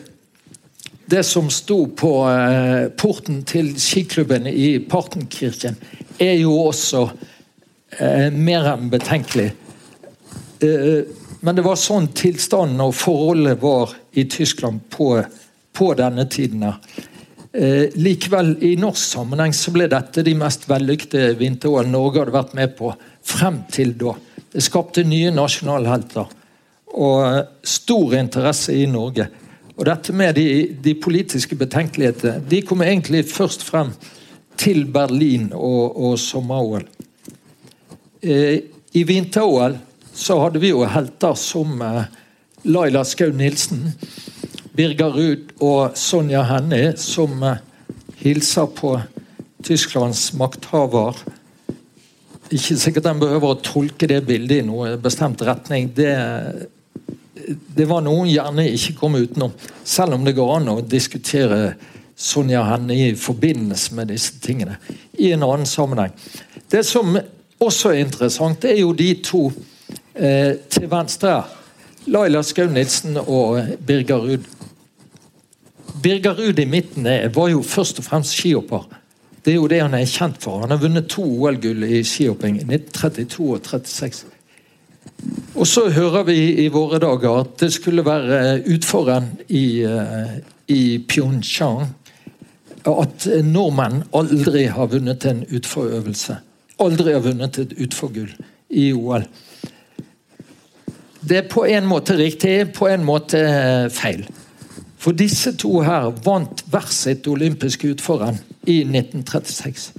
[1.07, 5.77] det som sto på eh, porten til skiklubben i Partenkirken,
[6.19, 7.09] er jo også
[8.35, 9.53] mer enn betenkelig.
[11.45, 15.13] Men det var sånn tilstanden og forholdet var i Tyskland på,
[15.75, 16.65] på denne tiden.
[17.55, 22.57] Eh, likevel, i norsk sammenheng så ble dette de mest vellykkede vinter-OL Norge hadde vært
[22.59, 22.91] med på
[23.23, 24.17] frem til da.
[24.51, 26.33] Det skapte nye nasjonalhelter
[26.95, 29.27] og stor interesse i Norge.
[29.75, 33.91] Og dette med de, de politiske betenkelighetene de kom egentlig først frem
[34.61, 36.85] til Berlin og, og sommer-OL.
[38.23, 38.61] Eh,
[38.95, 39.75] I vinter-OL
[40.15, 42.05] så hadde vi jo helter som eh,
[42.71, 43.89] Laila Skau Nilsen,
[44.79, 47.59] Birger Ruud og Sonja Hennie, som eh,
[48.23, 48.95] hilser på
[49.65, 51.19] Tysklands makthaver.
[52.55, 55.91] Ikke sikkert en behøver å tolke det bildet i noen bestemt retning.
[55.97, 56.15] Det,
[57.49, 59.53] det var noen gjerne ikke kom utenom.
[59.85, 61.75] Selv om det går an å diskutere
[62.17, 64.79] Sonja Hennie i forbindelse med disse tingene
[65.19, 66.15] i en annen sammenheng.
[66.71, 67.17] Det som
[67.63, 69.45] også er interessant, det er jo de to
[70.15, 71.41] eh, til venstre.
[72.07, 74.51] Laila Skau Nilsen og Birger Ruud.
[76.03, 78.87] Birger Ruud i midten var jo først og fremst skihopper.
[79.45, 80.63] Det er jo det han er kjent for.
[80.63, 84.34] Han har vunnet to OL-gull i skihopping, i 1932 og 36.
[85.55, 90.39] Og så hører vi i våre dager at det skulle være utforen i, eh,
[90.69, 91.87] i Pyeongchang
[92.85, 96.37] at nordmenn aldri har vunnet en utforøvelse.
[96.85, 98.33] Aldri har vunnet et utforgull
[98.71, 99.25] i OL.
[101.25, 103.41] Det er på en måte riktig, på en måte
[103.95, 104.27] feil.
[105.01, 109.93] For disse to her vant hver sitt olympiske utforen i 1936.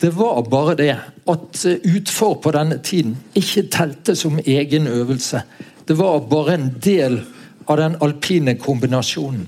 [0.00, 0.94] Det var bare det
[1.28, 5.42] at utfor på denne tiden ikke telte som egen øvelse.
[5.88, 7.20] Det var bare en del
[7.68, 9.44] av den alpine kombinasjonen.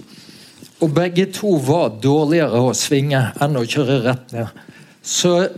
[0.83, 4.51] Og begge to var dårligere å svinge enn å kjøre rett ned.
[5.03, 5.49] Så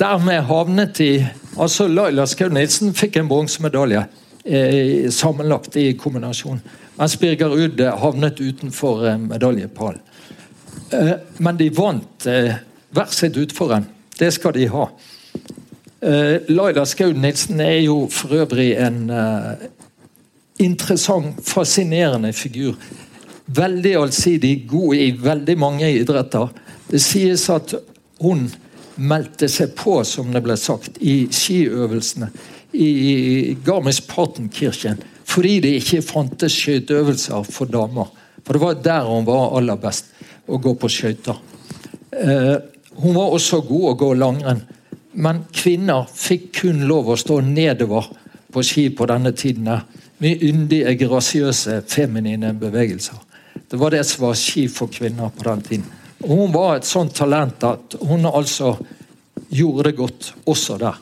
[0.00, 1.12] dermed havnet de
[1.60, 4.04] Altså Laila Skau Nilsen fikk en bronsemedalje
[4.46, 6.60] eh, sammenlagt i kombinasjon.
[6.96, 9.98] Mens Birger Ruud havnet utenfor eh, medaljepallen.
[10.94, 12.54] Eh, men de vant eh,
[12.94, 13.88] hver sitt utforrenn.
[14.20, 14.86] Det skal de ha.
[16.00, 19.10] Laila Skaud-Nilsen er jo for øvrig en
[20.60, 22.76] interessant, fascinerende figur.
[23.46, 26.52] Veldig allsidig, god i veldig mange idretter.
[26.90, 27.74] Det sies at
[28.20, 28.46] hun
[29.00, 32.28] meldte seg på, som det ble sagt, i skiøvelsene
[32.76, 38.08] i Garmisch-Partenkirchen fordi det ikke fantes skøyteøvelser for damer.
[38.42, 40.08] For det var der hun var aller best,
[40.50, 41.38] å gå på skøyter.
[42.98, 44.62] Hun var også god å gå langrenn,
[45.12, 48.10] men kvinner fikk kun lov å stå nedover
[48.50, 49.68] på ski på denne tiden.
[50.20, 53.16] Med yndige, grasiøse, feminine bevegelser.
[53.70, 55.86] Det var det som var ski for kvinner på den tiden.
[56.26, 58.74] Og hun var et sånt talent at hun altså
[59.48, 60.98] gjorde det godt også der.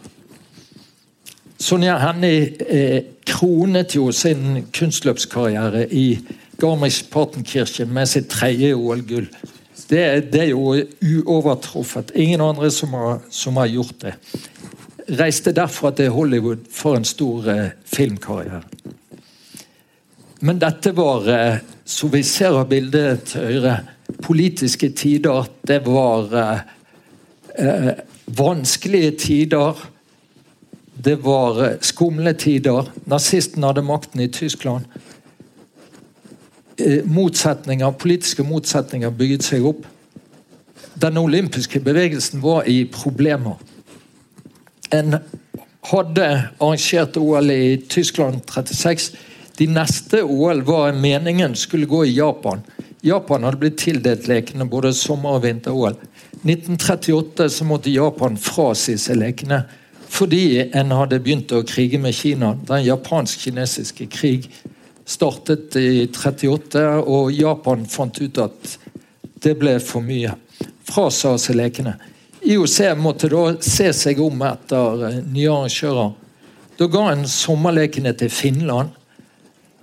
[1.58, 6.20] Sonja Hennie eh, kronet jo sin kunstløpskarriere i
[6.58, 9.26] Garmisch-Partenkirchen med sitt tredje OL-gull.
[9.88, 10.74] Det, det, er jo
[11.24, 12.12] uovertruffet.
[12.14, 14.14] Ingen andre som har, som har, gjort det.
[15.18, 18.60] Reiste derfra til Hollywood for en stor eh, filmkarriere.
[20.44, 23.78] Men dette var, eh, som vi ser av bildet til høyre,
[24.24, 25.48] politiske tider.
[25.66, 26.66] Det var eh,
[27.64, 27.92] eh
[28.28, 29.78] vanskelige tider
[31.02, 32.88] det var eh, skumle tider.
[33.06, 34.88] Nazistene hadde makten i Tyskland.
[36.78, 39.86] Eh, motsetninger, Politiske motsetninger bygget seg opp.
[40.94, 43.58] Den olympiske bevegelsen var i problemer.
[44.94, 45.18] En
[45.90, 46.28] hadde
[46.60, 49.10] arrangert OL i Tyskland 36.
[49.58, 52.62] De neste OL var meningen skulle gå i Japan.
[53.02, 55.98] Japan hadde blitt tildelt lekene både sommer- og vinter-OL.
[56.44, 59.64] 1938 så måtte Japan frasi seg lekene
[60.08, 62.54] fordi en hadde begynt å krige med Kina.
[62.70, 64.46] Den japansk-kinesiske krig
[65.08, 68.76] startet i 38, og Japan fant ut at
[69.42, 70.34] det ble for mye.
[70.88, 71.96] Frasa seg lekene.
[72.48, 76.12] IOC måtte da se seg om etter eh, nye arrangører.
[76.78, 78.94] Da ga en sommerlekene til Finland.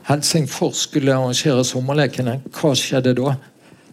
[0.07, 2.37] Helsingfors skulle arrangere sommerlekene.
[2.55, 3.35] Hva skjedde da?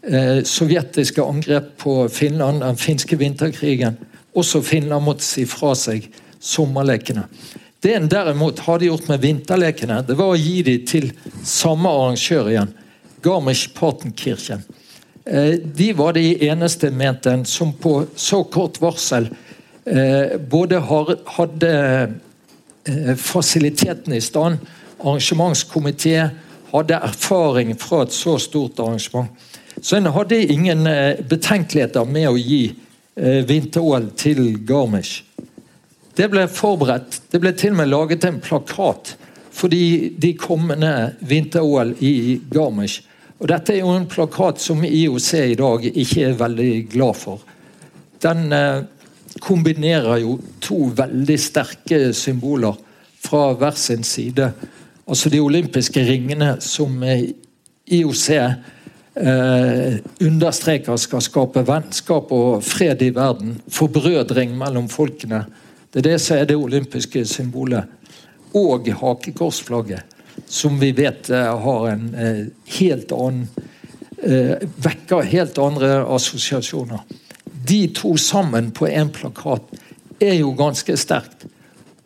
[0.03, 3.99] Eh, sovjetiske angrep på Finland, den finske vinterkrigen.
[4.38, 6.07] Også Finland måtte si fra seg
[6.42, 7.27] sommerlekene.
[7.83, 11.09] Det en derimot hadde gjort med vinterlekene, det var å gi dem til
[11.42, 12.71] samme arrangør igjen.
[13.23, 14.62] Garmisch-Partenkirchen.
[15.25, 19.29] Eh, de var de eneste, mente en, som på så kort varsel
[19.87, 21.73] eh, både hadde
[22.87, 24.62] eh, fasilitetene i stand,
[25.03, 26.29] arrangementskomité,
[26.73, 29.31] hadde erfaring fra et så stort arrangement.
[29.83, 30.87] Så en hadde ingen
[31.29, 32.62] betenkeligheter med å gi
[33.16, 35.25] vinter-OL til Garmisch.
[36.16, 37.22] Det ble forberedt.
[37.33, 39.14] Det ble til og med laget en plakat
[39.53, 43.01] for de kommende vinter-OL i Garmisch.
[43.42, 47.40] Og Dette er jo en plakat som IOC i dag ikke er veldig glad for.
[48.22, 48.85] Den eh,
[49.42, 52.77] kombinerer jo to veldig sterke symboler
[53.22, 54.53] fra hver sin side.
[55.09, 63.57] Altså de olympiske ringene som IOC eh, understreker skal skape vennskap og fred i verden.
[63.66, 65.44] Forbrødring mellom folkene
[65.92, 67.85] det er det som er det olympiske symbolet.
[68.57, 70.02] Og hakekorsflagget,
[70.48, 72.46] som vi vet eh, har en eh,
[72.78, 73.46] helt annen
[74.22, 77.05] eh, Vekker helt andre assosiasjoner.
[77.68, 79.68] De to sammen på én plakat
[80.20, 81.46] er jo ganske sterkt.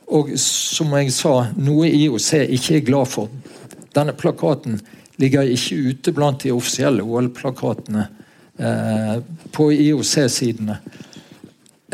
[0.06, 3.30] Og som jeg sa, noe IOC ikke er glad for.
[3.94, 4.78] Denne plakaten
[5.22, 8.06] ligger ikke ute blant de offisielle OL-plakatene
[8.58, 9.16] eh,
[9.52, 10.78] på IOC-sidene.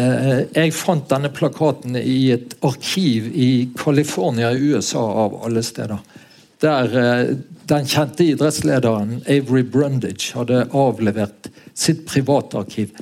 [0.03, 6.01] Eh, jeg fant denne plakaten i et arkiv i California i USA, av alle steder.
[6.63, 7.35] Der eh,
[7.71, 12.97] den kjente idrettslederen Avery Brundage hadde avlevert sitt privatarkiv.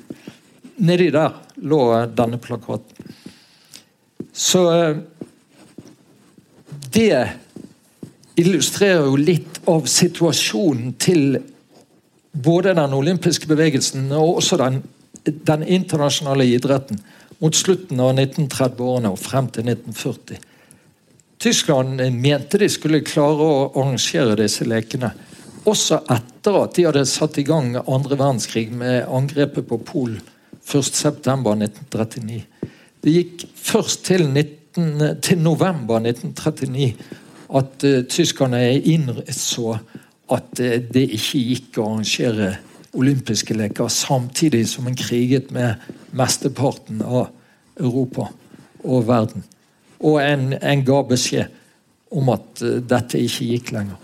[0.80, 1.82] Nedi der lå
[2.16, 3.14] denne plakaten.
[4.32, 4.96] Så eh,
[6.90, 7.16] Det
[8.40, 11.38] illustrerer jo litt av situasjonen til
[12.32, 14.80] både den olympiske bevegelsen og også den
[15.24, 17.00] den internasjonale idretten
[17.40, 20.40] mot slutten av 1930-årene og frem til 1940.
[21.40, 25.12] Tyskland mente de skulle klare å arrangere disse lekene.
[25.68, 30.20] Også etter at de hadde satt i gang andre verdenskrig med angrepet på Polen
[30.70, 32.42] 1.9.1939.
[33.00, 36.92] Det gikk først til, 19, til november 1939
[37.56, 39.72] at uh, tyskerne innså
[40.30, 42.52] at uh, det ikke gikk å arrangere
[42.96, 45.74] olympiske leker samtidig som en kriget med
[46.16, 47.29] mesteparten av
[47.81, 48.29] Europa
[48.85, 49.44] og verden.
[50.00, 51.59] Og en, en ga beskjed
[52.11, 53.98] om at uh, dette ikke gikk lenger.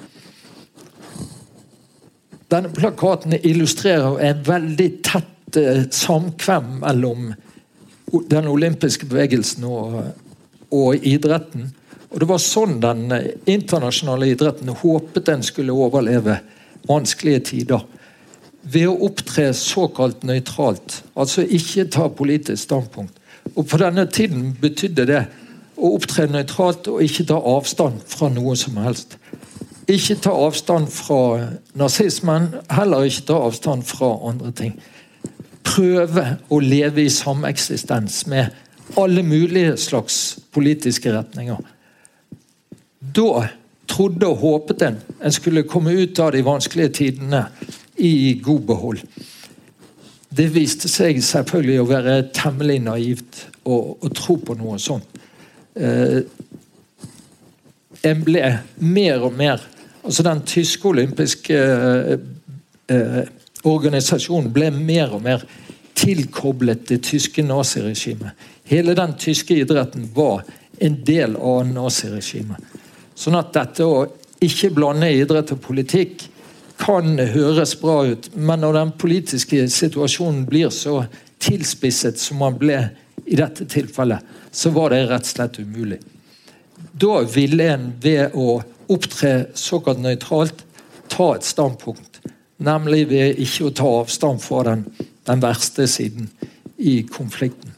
[2.52, 7.32] Denne plakaten illustrerer en veldig tett uh, samkvem mellom
[8.30, 9.98] den olympiske bevegelsen og,
[10.70, 11.72] og, idretten.
[12.12, 16.38] Og Det var sånn den eh, internasjonale idretten håpet den skulle overleve
[16.86, 17.82] vanskelige tider
[18.72, 23.14] ved å opptre såkalt nøytralt, altså ikke ta politisk standpunkt.
[23.54, 25.22] Og På denne tiden betydde det
[25.76, 29.16] å opptre nøytralt og ikke ta avstand fra noe som helst.
[29.86, 31.46] Ikke ta avstand fra
[31.78, 34.74] nazismen, heller ikke ta avstand fra andre ting.
[35.66, 38.50] Prøve å leve i sameksistens med
[38.98, 41.62] alle mulige slags politiske retninger.
[42.98, 43.46] Da
[43.86, 47.46] trodde og håpet en en skulle komme ut av de vanskelige tidene
[47.96, 49.04] i god behold.
[50.36, 55.08] Det viste seg selvfølgelig å være temmelig naivt å, å tro på noe sånt.
[55.76, 56.20] Eh,
[58.06, 58.42] en ble
[58.84, 59.64] mer og mer
[60.06, 62.18] altså Den tyske olympiske eh,
[62.94, 63.24] eh,
[63.66, 65.42] organisasjonen ble mer og mer
[65.96, 68.30] tilkoblet det tyske naziregimet.
[68.70, 70.44] Hele den tyske idretten var
[70.78, 72.62] en del av naziregimet.
[73.16, 74.04] Sånn at dette å
[74.44, 76.26] ikke blande idrett og politikk
[76.78, 81.04] kan høres bra ut, men når den politiske situasjonen blir så
[81.42, 82.78] tilspisset som man ble
[83.26, 84.20] i dette tilfellet,
[84.52, 86.00] så var det rett og slett umulig.
[86.96, 88.60] Da ville en ved å
[88.92, 90.62] opptre såkalt nøytralt
[91.12, 92.20] ta et standpunkt.
[92.62, 94.84] Nemlig ved ikke å ta avstand fra den,
[95.28, 96.30] den verste siden
[96.76, 97.72] i konflikten.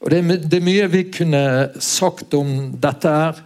[0.00, 1.42] Og det, det, er mye vi kunne
[1.82, 3.40] sagt om dette her.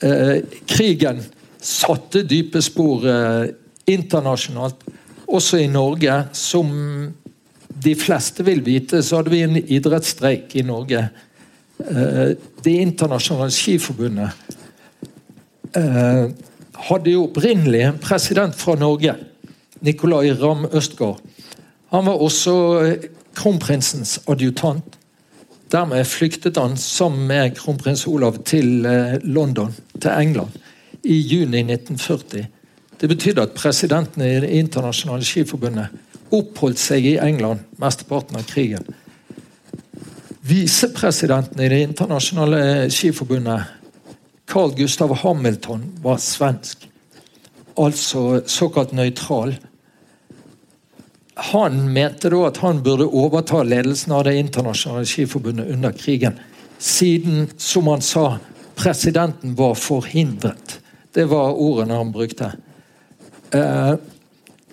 [0.00, 1.20] Eh, krigen
[1.60, 3.50] satte dype spor eh,
[3.90, 4.84] internasjonalt,
[5.30, 6.16] også i Norge.
[6.36, 6.70] Som
[7.80, 11.06] de fleste vil vite, så hadde vi en idrettsstreik i Norge.
[11.80, 14.30] Eh, det internasjonale skiforbundet
[15.76, 16.24] eh,
[16.90, 19.16] hadde jo opprinnelig en president fra Norge,
[19.84, 21.20] Nicolai Ramm Østgaard.
[21.90, 22.54] Han var også
[23.34, 24.96] kronprinsens adjutant.
[25.70, 28.82] Dermed flyktet han sammen med kronprins Olav til
[29.22, 30.54] London, til England
[31.02, 32.46] i juni 1940.
[33.00, 35.88] Det betydde at presidenten i Det internasjonale skiforbundet
[36.36, 38.84] oppholdt seg i England mesteparten av krigen.
[40.44, 43.62] Visepresidenten i Det internasjonale skiforbundet,
[44.46, 46.88] Carl Gustav Hamilton, var svensk.
[47.78, 49.54] Altså såkalt nøytral.
[51.52, 56.36] Han mente da at han burde overta ledelsen av Det internasjonale skiforbundet under krigen,
[56.78, 58.38] siden, som han sa,
[58.76, 60.79] presidenten var forhindret
[61.14, 62.52] det var ordene han brukte.
[63.50, 63.94] Eh,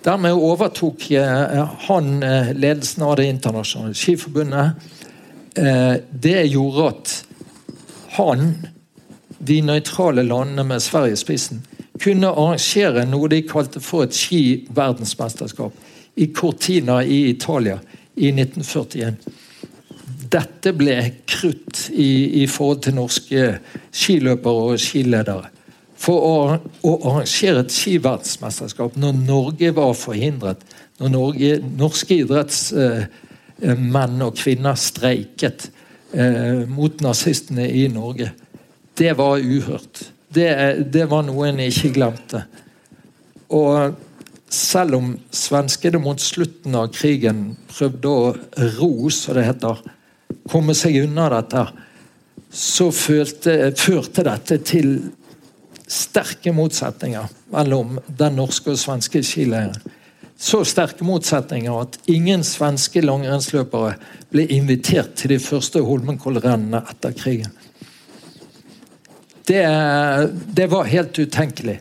[0.04, 4.70] dermed overtok eh, han eh, ledelsen av Det internasjonale skiforbundet.
[5.54, 7.14] Eh, det gjorde at
[8.18, 8.52] han,
[9.38, 11.64] de nøytrale landene med Sverige i spissen,
[11.98, 15.74] kunne arrangere noe de kalte for et skiverdensmesterskap
[16.18, 17.80] i Cortina i Italia
[18.14, 19.18] i 1941
[20.28, 20.96] dette ble
[21.28, 23.44] krutt i, i, forhold til norske
[23.94, 25.48] skiløpere og skiledere
[25.98, 30.58] for å, arrangere et skiverdensmesterskap når Norge var forhindret.
[31.02, 35.70] Når Norge, norske idrettsmenn og -kvinner streiket
[36.12, 38.30] eh, mot nazistene i Norge.
[38.94, 40.12] Det var uhørt.
[40.34, 42.44] Det, det var noe en ikke glemte.
[43.48, 43.94] Og
[44.50, 48.34] selv om svenskene mot slutten av krigen prøvde å
[48.78, 49.82] ro, som det heter,
[50.48, 51.66] komme seg unna dette,
[52.48, 54.94] så følte, førte dette til
[55.88, 59.76] sterke motsetninger mellom den norske og svenske skileieren.
[60.38, 63.96] så sterke motsetninger at ingen svenske langrennsløpere
[64.30, 67.50] ble invitert til de første Holmenkollrennene etter krigen.
[69.48, 69.64] Det,
[70.54, 71.80] det, var helt utenkelig.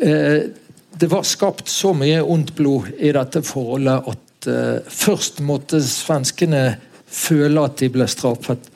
[0.00, 0.42] Eh,
[0.90, 6.64] det var skapt så mye ondt blod i dette forholdet at eh, først måtte svenskene
[7.06, 8.68] føle at de ble straffet,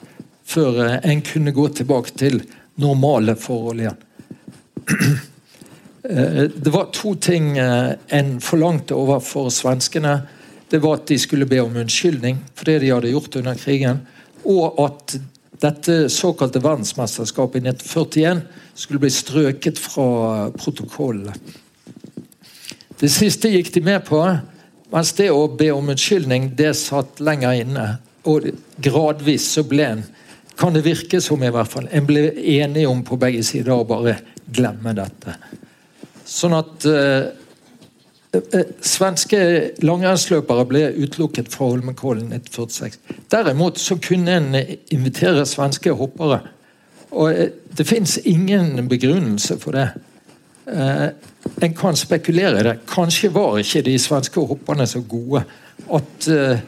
[0.47, 2.39] før eh, en kunne gå tilbake til
[2.81, 4.04] normale forhold igjen.
[6.09, 10.19] Eh, det var to ting eh, en forlangte overfor svenskene.
[10.69, 14.03] Det var at de skulle be om unnskyldning for det de hadde gjort under krigen.
[14.45, 15.15] Og at
[15.63, 18.43] dette såkalte verdensmesterskapet i 1941
[18.75, 21.33] skulle bli strøket fra protokollene.
[22.99, 24.21] Det siste gikk de med på,
[24.93, 27.87] mens det å be om unnskyldning det satt lenger inne.
[28.29, 28.51] Og
[28.81, 30.05] gradvis så ble en,
[30.55, 33.87] kan det virke som i hvert fall, en ble enige om på begge sider å
[33.87, 34.15] bare
[34.53, 35.35] glemme dette.
[36.25, 37.27] Sånn at eh,
[38.35, 39.39] eh, Svenske
[39.85, 42.99] langrennsløpere ble utelukket fra Holmenkollen 1946.
[43.31, 44.59] Derimot så kunne en
[44.93, 46.41] invitere svenske hoppere.
[47.13, 49.89] Og eh, det fins ingen begrunnelse for det.
[50.65, 51.07] Eh,
[51.61, 52.79] en kan spekulere i det.
[52.89, 55.43] Kanskje var ikke de svenske hopperne så gode
[55.93, 56.63] at, eh,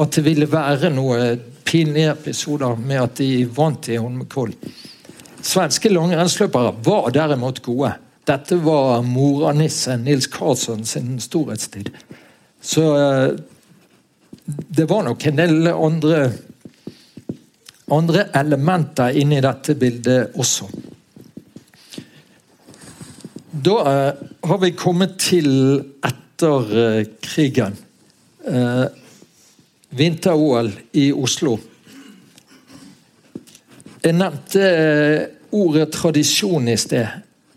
[0.00, 4.56] at det ville være noe pinlige episoder med at de vant i Holmenkollen.
[5.42, 7.92] Svenske langrennsløpere var derimot gode.
[8.28, 11.90] Dette var moranissen Nils Karlsson sin storhetstid.
[12.60, 13.30] Så eh,
[14.44, 16.22] det var nok en del andre
[17.88, 20.68] andre elementer inni dette bildet også.
[23.48, 25.48] Da uh, har vi kommet til
[26.04, 27.78] etter uh, krigen.
[29.98, 31.56] Vinter-OL i Oslo.
[34.04, 34.62] Jeg nevnte
[35.50, 37.06] ordet tradisjon i sted.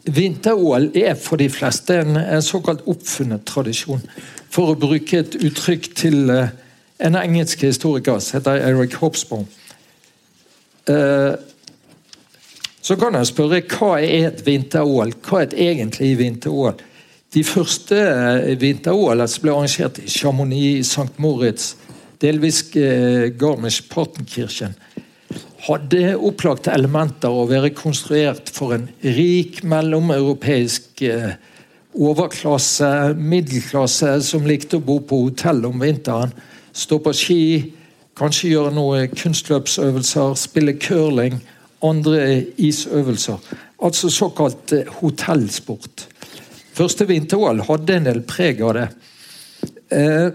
[0.09, 4.01] Vinter-OL er for de fleste en, en, såkalt oppfunnet tradisjon.
[4.51, 6.47] For å bruke et uttrykk til uh,
[7.01, 9.45] en engelsk historiker som heter Eric Hobsbawm.
[10.89, 11.33] Uh,
[12.81, 15.13] så kan jeg spørre hva er et vinter-OL?
[15.21, 16.81] Hva er et egentlig vinter-OL?
[17.31, 17.95] De første
[18.59, 21.13] vinter-OL ble arrangert i Chamonix, St.
[21.21, 21.75] Moritz,
[22.21, 24.73] delvis Garmisch-Partenkirchen
[25.61, 31.35] hadde opplagte elementer å være konstruert for en rik mellomeuropeisk eh,
[31.91, 32.89] overklasse,
[33.19, 36.33] middelklasse, som likte å bo på hotell om vinteren.
[36.73, 37.41] Stå på ski,
[38.17, 41.37] kanskje gjøre noen kunstløpsøvelser, spille curling,
[41.85, 42.23] andre
[42.61, 43.53] isøvelser.
[43.85, 46.07] Altså såkalt eh, hotellsport.
[46.73, 48.87] Første vinter-OL hadde en del preg av det.
[49.93, 50.29] Eh,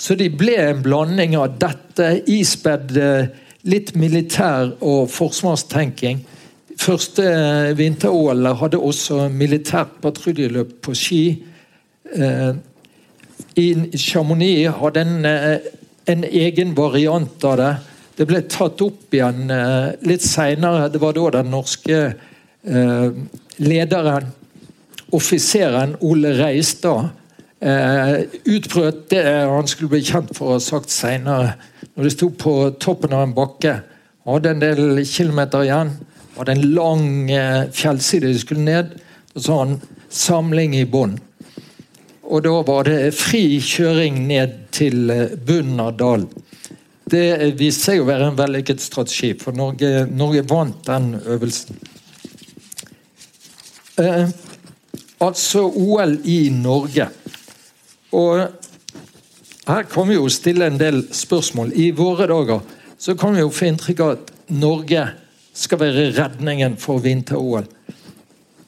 [0.00, 2.96] så de ble en blanding av dette ispedd
[3.68, 6.22] litt militær- og forsvarstenking.
[6.80, 11.24] Første eh, vinter-OL hadde også militært patruljeløp på ski.
[12.16, 12.52] Eh,
[13.60, 13.68] I
[14.00, 15.70] Chamonix hadde en, eh,
[16.08, 17.72] en egen variant av det.
[18.16, 19.48] Det ble tatt opp igjen
[20.04, 20.90] litt seinere.
[20.92, 22.00] Det var da den norske
[23.56, 24.26] lederen,
[25.16, 27.14] offiseren Ole Reistad,
[28.44, 31.54] utbrøt det han skulle bli kjent for å ha sagt seinere
[32.00, 33.74] når de sto på toppen av en bakke,
[34.24, 35.90] hadde en del kilometer igjen,
[36.32, 38.94] hadde en lang eh, fjellside de skulle ned,
[39.34, 39.74] og så han
[40.08, 41.18] 'samling i bånn'.
[42.24, 46.24] Og da var det fri kjøring ned til eh, bunnen av dalen.
[47.04, 51.76] Det viste seg å være en vellykket strategi, for Norge, Norge vant den øvelsen.
[54.00, 54.24] Eh,
[55.20, 57.10] altså OL i Norge.
[58.16, 58.59] Og
[59.68, 61.72] her kan vi jo stille en del spørsmål.
[61.76, 62.60] I våre dager
[62.98, 65.02] så kan vi jo få inntrykk av at Norge
[65.56, 67.66] skal være redningen for vinter-OL.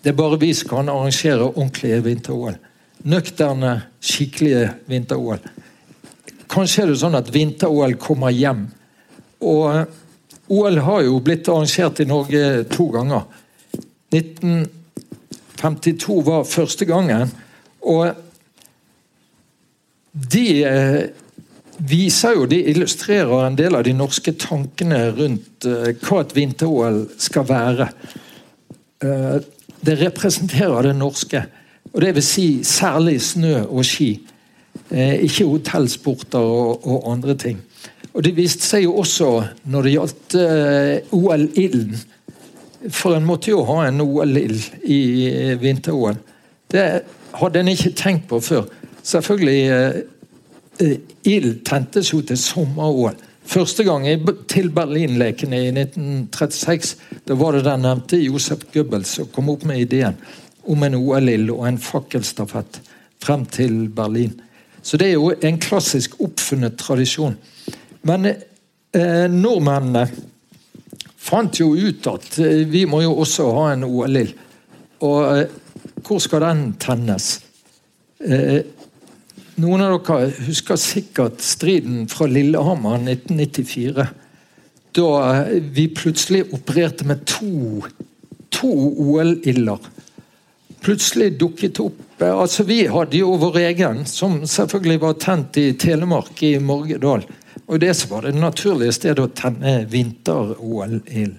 [0.02, 2.56] Det er bare vi som kan arrangere ordentlige vinter-OL.
[3.08, 5.38] Nøkterne, skikkelige vinter-OL.
[6.52, 8.62] Kanskje er det sånn at vinter-OL kommer hjem.
[9.42, 9.66] Og
[10.52, 13.22] OL har jo blitt arrangert i Norge to ganger.
[14.12, 17.30] 1952 var første gangen.
[17.82, 18.14] og
[20.12, 21.04] de eh,
[21.78, 27.02] viser jo, de illustrerer en del av de norske tankene rundt eh, hva et vinter-OL
[27.20, 27.88] skal være.
[29.04, 29.38] Eh,
[29.82, 31.46] det representerer det norske,
[31.92, 34.14] og det vil si særlig snø og ski.
[34.92, 37.58] Ikke hotellsporter og, og andre ting.
[38.12, 39.28] Og Det viste seg jo også
[39.72, 40.36] når det gjaldt
[41.16, 41.96] OL-ilden.
[42.92, 45.00] For en måtte jo ha en OL-ild i
[45.60, 46.16] vinter-OL.
[46.72, 46.86] Det
[47.40, 48.68] hadde en ikke tenkt på før.
[49.02, 50.00] Selvfølgelig eh,
[50.80, 50.96] eh,
[51.32, 53.18] Ild tentes jo til sommer-OL.
[53.52, 54.06] Første gang
[54.48, 56.94] til Berlinlekene i 1936
[57.26, 60.16] da var det den nevnte Josef Goebbels som kom opp med ideen
[60.70, 62.78] om en OL-ild og en fakkelstafett
[63.22, 64.36] frem til Berlin.
[64.82, 67.34] Så det er jo en klassisk oppfunnet tradisjon.
[68.06, 70.06] Men eh, nordmennene
[71.22, 74.34] fant jo ut at eh, vi må jo også ha en OL-ild.
[75.06, 75.58] Og eh,
[76.02, 77.36] hvor skal den tennes?
[78.22, 78.62] Eh,
[79.62, 84.06] noen av dere husker sikkert striden fra Lillehammer 1994.
[84.92, 85.10] Da
[85.72, 87.82] vi plutselig opererte med to,
[88.52, 89.78] to OL-ilder.
[90.82, 95.68] Plutselig dukket opp eh, altså Vi hadde jo vår egen, som selvfølgelig var tent i
[95.78, 97.22] Telemark, i Morgedal.
[97.68, 101.38] Og det som var det naturlige stedet å tenne vinter-OL-ild.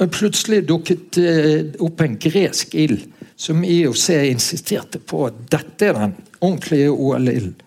[0.00, 3.06] Men plutselig dukket eh, opp en gresk ild,
[3.38, 7.62] som IOC insisterte på at dette er den ordentlige OL-ild.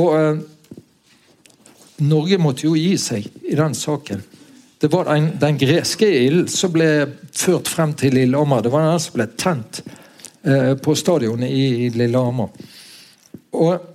[0.00, 0.42] Og eh,
[2.02, 4.22] Norge måtte jo gi seg i den saken.
[4.82, 6.88] Det var den, den greske ilden som ble
[7.30, 8.64] ført frem til Lillehammer.
[8.64, 9.82] Det var den som ble tent
[10.42, 12.50] eh, på stadionet i Lillehammer.
[13.52, 13.92] Og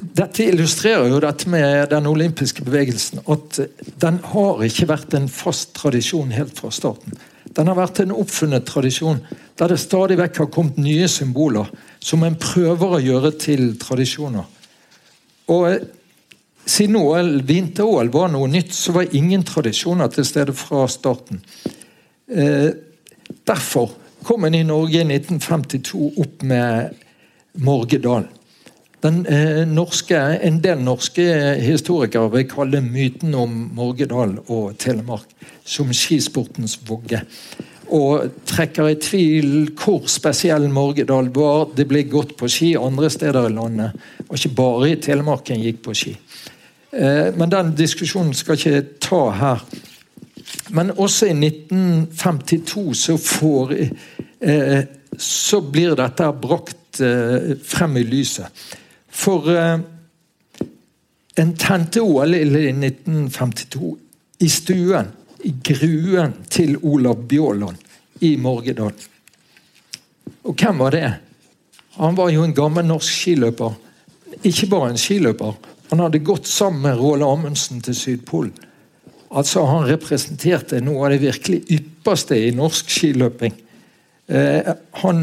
[0.00, 3.24] dette illustrerer jo dette med den olympiske bevegelsen.
[3.30, 3.58] At
[4.00, 7.18] den har ikke vært en fast tradisjon helt fra starten.
[7.56, 9.22] Den har vært en oppfunnet tradisjon
[9.58, 11.68] der det stadig vekk har kommet nye symboler
[12.00, 14.46] som en prøver å gjøre til tradisjoner.
[15.50, 15.88] Og
[16.70, 21.40] Siden OL, vinter-OL var noe nytt, så var ingen tradisjoner til stede fra starten.
[22.30, 22.68] Eh,
[23.48, 23.90] derfor
[24.22, 27.00] kom en i Norge i 1952 opp med
[27.64, 28.28] Morgedal.
[29.00, 31.24] Den, eh, norske, en del norske
[31.60, 35.30] historikere vil kalle myten om Morgedal og Telemark
[35.64, 37.22] som skisportens vogge.
[37.90, 41.70] Og trekker i tvil hvor spesiell Morgedal var.
[41.74, 43.96] Det ble gått på ski andre steder i landet.
[44.28, 46.12] Og ikke bare i Telemark en gikk på ski.
[46.92, 49.64] Eh, men den diskusjonen skal ikke ta her.
[50.76, 54.80] Men også i 1952 så får eh,
[55.18, 58.46] Så blir dette brakt eh, frem i lyset.
[59.10, 59.80] For uh,
[61.40, 63.96] en tente OL i 1952
[64.40, 65.10] i stuen,
[65.44, 67.76] i gruen til Olav Bjåland
[68.24, 68.92] i Morgedal.
[70.44, 71.12] Og hvem var det?
[71.96, 73.76] Han var jo en gammel norsk skiløper.
[74.46, 75.56] Ikke bare en skiløper.
[75.90, 78.52] Han hadde gått sammen med Roald Amundsen til Sydpolen.
[79.30, 83.54] Altså Han representerte noe av det virkelig ypperste i norsk skiløping.
[84.26, 84.70] Eh,
[85.02, 85.20] han,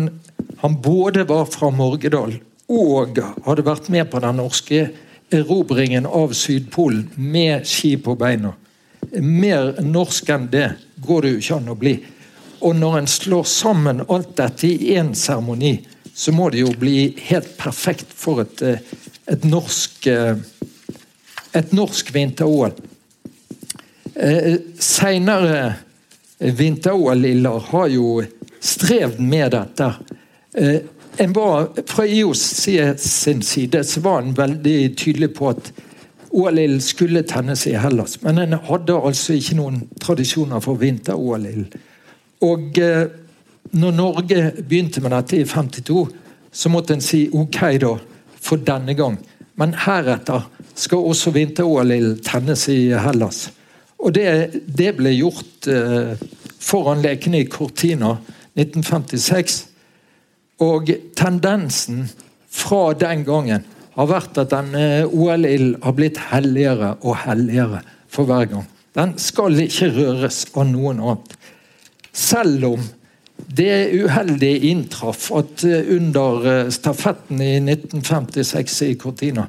[0.64, 2.38] han både var fra Morgedal
[2.68, 4.82] og hadde vært med på den norske
[5.34, 8.54] erobringen av Sydpolen med ski på beina.
[9.24, 10.70] Mer norsk enn det
[11.04, 11.96] går det jo ikke an å bli.
[12.68, 15.78] Og når en slår sammen alt dette i én seremoni,
[16.18, 18.80] så må det jo bli helt perfekt for et, eh,
[19.28, 20.40] et norsk eh,
[21.58, 22.74] et norsk vinter-OL.
[24.16, 25.74] Eh, Seinere
[26.38, 28.22] vinter-OL-iller har jo
[28.60, 29.92] strevd med dette
[31.18, 32.40] var, Fra IOs
[32.98, 35.72] sin side så var en veldig tydelig på at
[36.30, 38.22] OL-ild skulle tennes i Hellas.
[38.22, 41.78] Men en hadde altså ikke noen tradisjoner for vinter-OL-ild.
[42.46, 43.08] Og eh,
[43.72, 46.08] når Norge begynte med dette i 52,
[46.52, 47.96] så måtte en si ok, da,
[48.42, 49.18] for denne gang.
[49.58, 50.46] Men heretter
[50.78, 53.48] skal også vinter-OL-ild tennes i Hellas.
[53.98, 56.14] Og det, det ble gjort eh,
[56.62, 58.14] foran lekene i Cortina
[58.58, 59.64] 1956.
[60.64, 62.08] Og tendensen
[62.50, 63.66] fra den gangen
[63.98, 64.74] har vært at den
[65.06, 68.66] OL-ilden har blitt helligere og helligere for hver gang.
[68.98, 71.36] Den skal ikke røres av noen annet.
[72.18, 72.86] Selv om
[73.38, 79.46] det uheldige inntraff at eh, under eh, stafetten i 1956 i Cortina,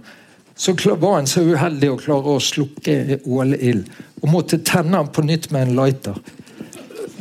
[0.58, 3.88] så var en så uheldig å klare å slukke OL-ild
[4.20, 6.18] og måtte tenne den på nytt med en lighter.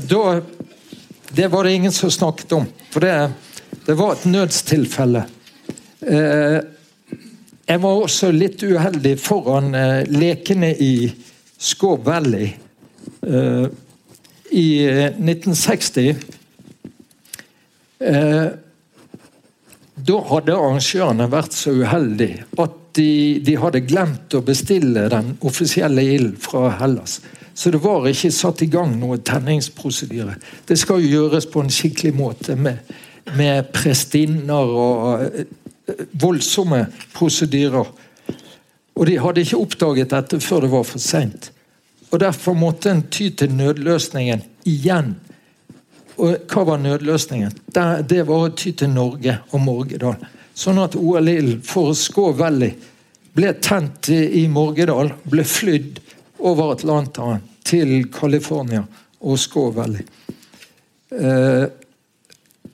[0.10, 0.40] Da,
[1.38, 2.66] det var det ingen som snakket om.
[2.92, 3.14] for det
[3.88, 5.22] det var et nødstilfelle.
[6.04, 6.58] Eh,
[7.68, 11.08] jeg var også litt uheldig foran eh, lekene i
[11.58, 12.50] Skaw Valley
[13.24, 13.68] eh,
[14.52, 16.20] i 1960.
[20.08, 23.10] Da hadde arrangørene vært så uheldige at de,
[23.44, 27.20] de, hadde glemt å bestille den offisielle ilden fra Hellas.
[27.58, 30.38] Så det var ikke satt i gang noe tenningsprosedyre.
[30.68, 32.84] Det skal jo gjøres på en skikkelig måte med
[33.36, 35.46] med prestinner og eh,
[36.20, 37.94] voldsomme prosedyrer.
[38.98, 41.52] Og de hadde ikke oppdaget dette før det var for seint.
[42.10, 45.16] Og derfor måtte en ty til nødløsningen igjen.
[46.18, 47.54] Og hva var nødløsningen?
[47.68, 50.18] Det var å ty til Norge og Morgedal.
[50.58, 52.74] Sånn at OL-ilden for Skå Valley
[53.38, 56.00] ble tent i Morgedal, ble flydd
[56.42, 58.82] over Atlanteren til California
[59.22, 60.08] og Skå Valley.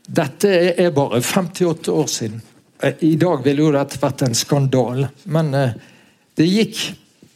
[0.03, 2.41] Eh, dette er bare 58 år siden.
[2.99, 5.73] I dag ville jo dette vært en skandale, men eh,
[6.35, 6.95] det gikk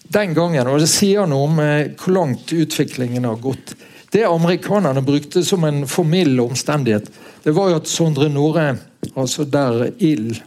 [0.10, 0.68] den gangen.
[0.68, 3.76] Og det sier noe om eh, hvor langt utviklingen har gått.
[4.12, 7.10] Det amerikanerne brukte som en formildende omstendighet,
[7.44, 8.78] det var jo at Sondre Nore,
[9.16, 10.40] altså der ild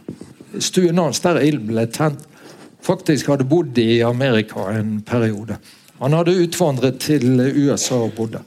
[0.59, 2.19] Stuen hans der ild ble tent,
[2.83, 5.55] faktisk hadde bodd i Amerika en periode.
[6.01, 8.41] Han hadde utvandret til USA og bodde.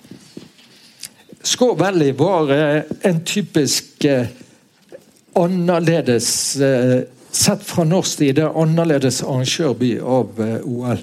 [1.44, 2.50] Skår Valley var
[3.04, 4.06] en typisk
[5.34, 6.56] annerledes
[7.36, 11.00] sett fra norsk side annerledes arrangørby av eh, OL.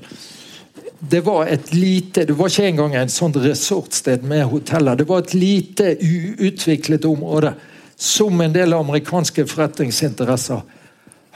[1.00, 5.00] Det var et lite, det var ikke engang en sånn resortsted med hoteller.
[5.00, 7.56] Det var et lite, uutviklet område
[7.98, 10.62] som en del amerikanske forretningsinteresser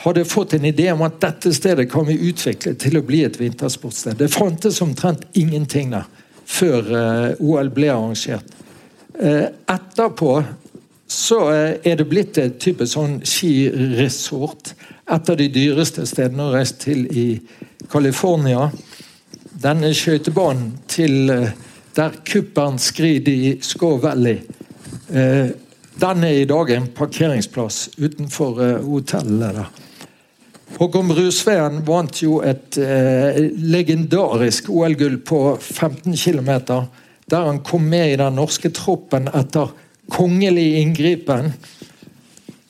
[0.06, 3.40] hadde fått en idé om at dette stedet kan vi utvikle til å bli et
[3.40, 4.20] vintersportssted.
[4.20, 6.06] Det fantes omtrent ingenting der
[6.46, 8.54] før eh, OL ble arrangert.
[9.20, 10.44] Eh, etterpå
[11.08, 14.74] så er det blitt et type sånn skiresort.
[15.06, 17.28] Et av de dyreste stedene å reise til i
[17.92, 18.72] California.
[19.62, 21.54] Denne skøytebanen til eh,
[21.96, 24.42] der kuppelen skrider i Scaw Valley.
[25.10, 25.54] Eh,
[25.96, 29.70] den er i dag en parkeringsplass utenfor eh, hotellet der.
[30.76, 36.52] Håkon Brusveen vant jo et eh, legendarisk OL-gull på 15 km.
[37.32, 39.72] Der han kom med i den norske troppen etter
[40.14, 41.54] kongelig inngripen.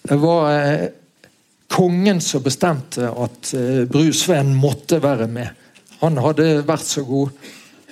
[0.06, 0.88] Det var eh,
[1.68, 5.50] kongen som bestemte at eh, Brusveen måtte være med.
[6.00, 7.34] Han hadde vært så god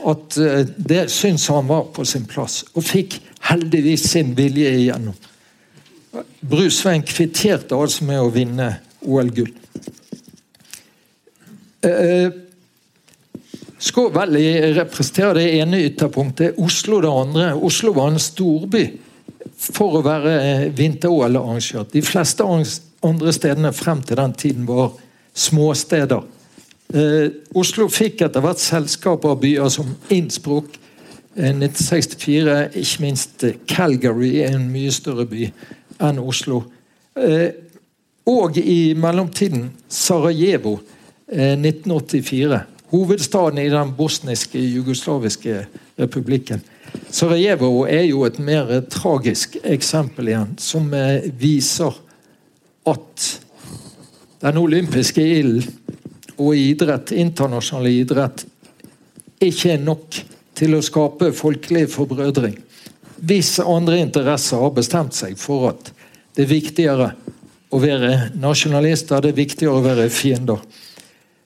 [0.07, 5.17] at eh, det syntes han var på sin plass, og fikk heldigvis sin vilje igjennom.
[6.45, 8.69] Brusveen kvitterte altså med å vinne
[9.03, 9.51] OL-gull.
[13.83, 17.53] Eh, Skå representerer det ene ytterpunktet, Oslo det andre.
[17.53, 18.99] Oslo var en storby
[19.57, 21.85] for å være eh, vinter-OL-arrangør.
[21.91, 24.93] De fleste andre stedene frem til den tiden var
[25.33, 26.23] småsteder.
[26.93, 30.79] Eh, Oslo fikk etter hvert selskaper av byer som Innsbruck,
[31.35, 35.49] eh, 1964, ikke minst eh, Calgary, en mye større by
[35.99, 36.63] enn Oslo.
[37.19, 37.49] Eh,
[38.25, 40.79] og i mellomtiden Sarajevo,
[41.33, 42.72] 1984.
[42.93, 45.63] Hovedstaden i den bosniske jugoslaviske
[45.97, 46.61] republikken.
[47.09, 51.95] Sarajevo er jo et mer tragisk eksempel igjen, som eh, viser
[52.85, 53.25] at
[54.43, 55.65] den olympiske ilden
[56.37, 58.45] og idrett, internasjonal idrett
[59.43, 60.21] ikke er nok
[60.57, 62.55] til å skape folkelig forbrødring.
[63.23, 65.93] Hvis andre interesser har bestemt seg for at
[66.35, 67.13] det er viktigere
[67.73, 70.61] å være nasjonalister, det er viktigere å være fiender.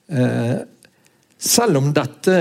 [0.08, 0.58] Eh,
[1.38, 2.34] selv om dette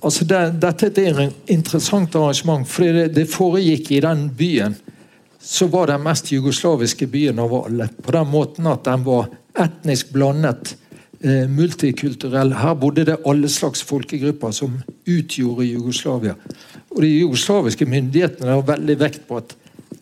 [0.00, 4.76] altså det, dette er et interessant arrangement, fordi det, det, foregikk i den byen
[5.42, 7.88] så var den mest jugoslaviske byen av alle.
[8.02, 10.74] På den måten at den var etnisk blandet,
[11.20, 12.54] eh, multikulturell.
[12.58, 16.34] Her bodde det alle slags folkegrupper som utgjorde Jugoslavia.
[16.90, 19.54] Og De jugoslaviske myndighetene har veldig vekt på at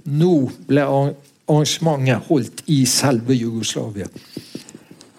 [0.05, 0.33] nå
[0.69, 4.09] ble arrangementet holdt i selve Jugoslavia.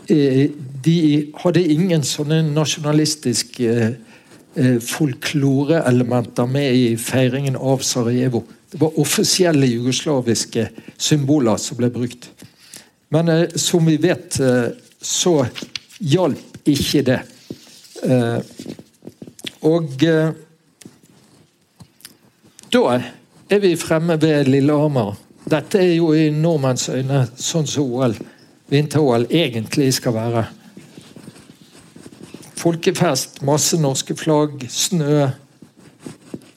[0.09, 0.49] Eh,
[0.86, 0.97] de
[1.41, 8.43] hadde ingen sånne nasjonalistiske eh, folkloreelementer med i feiringen av Sarajevo.
[8.71, 10.67] Det var offisielle jugoslaviske
[10.97, 12.29] symboler som ble brukt.
[13.13, 14.38] Men eh, som vi vet,
[15.01, 15.36] så
[15.99, 17.19] hjalp ikke det.
[19.65, 20.03] og
[22.73, 22.81] da
[23.49, 25.13] er vi fremme ved Lillehammer.
[25.49, 28.17] Dette er jo i nordmenns øyne sånn som OL
[28.71, 30.45] vinter-OL egentlig skal være.
[32.55, 35.27] Folkefest, masse norske flagg, snø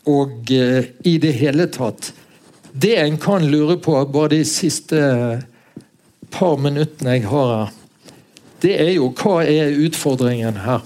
[0.09, 2.12] og eh, i det hele tatt
[2.72, 5.01] Det en kan lure på bare de siste
[6.30, 7.74] par minuttene jeg har her,
[8.62, 10.82] det er jo hva er utfordringen her?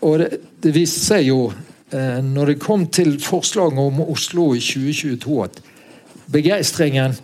[0.00, 1.40] Og det, det viste seg jo
[1.92, 5.60] eh, når det kom til forslaget om Oslo i 2022, at
[6.32, 7.16] begeistringen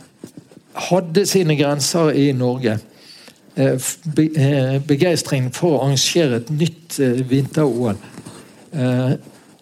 [0.88, 2.78] hadde sine grenser i Norge.
[3.54, 3.76] Eh,
[4.36, 7.98] eh, begeistring for å arrangere et nytt eh, vinter-OL.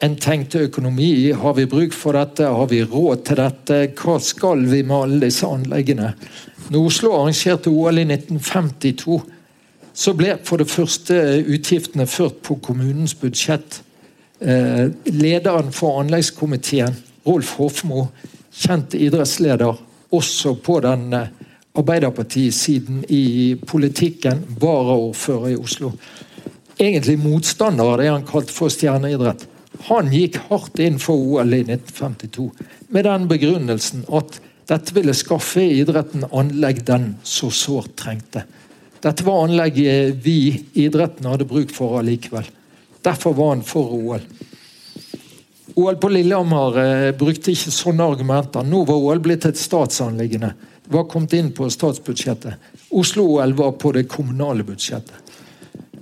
[0.00, 1.32] En tenkte økonomi.
[1.34, 2.46] Har vi bruk for dette?
[2.46, 3.80] Har vi råd til dette?
[3.98, 6.12] Hva skal vi med alle disse anleggene?
[6.70, 9.18] Når Oslo arrangerte OL i 1952,
[9.90, 13.82] så ble for det første utgiftene ført på kommunens budsjett.
[14.40, 16.94] Lederen for anleggskomiteen,
[17.26, 18.06] Rolf Hofmo,
[18.54, 19.82] kjent idrettsleder,
[20.14, 21.10] også på den
[21.78, 25.92] Arbeiderpartisiden i politikken, varaordfører i Oslo.
[26.80, 29.46] Egentlig motstander av det han kalte for stjerneidrett.
[29.86, 32.50] Han gikk hardt inn for OL i 1952
[32.90, 34.40] med den begrunnelsen at
[34.70, 38.44] dette ville skaffe idretten anlegg den så sårt trengte.
[39.00, 42.46] Dette var anlegget vi idretten hadde bruk for allikevel.
[43.02, 44.26] Derfor var han for OL.
[45.74, 48.66] OL på Lillehammer eh, brukte ikke sånne argumenter.
[48.66, 50.52] Nå var OL blitt et statsanliggende.
[50.90, 52.54] Var kommet inn på statsbudsjettet.
[52.90, 55.14] Oslo-OL var på det kommunale budsjettet.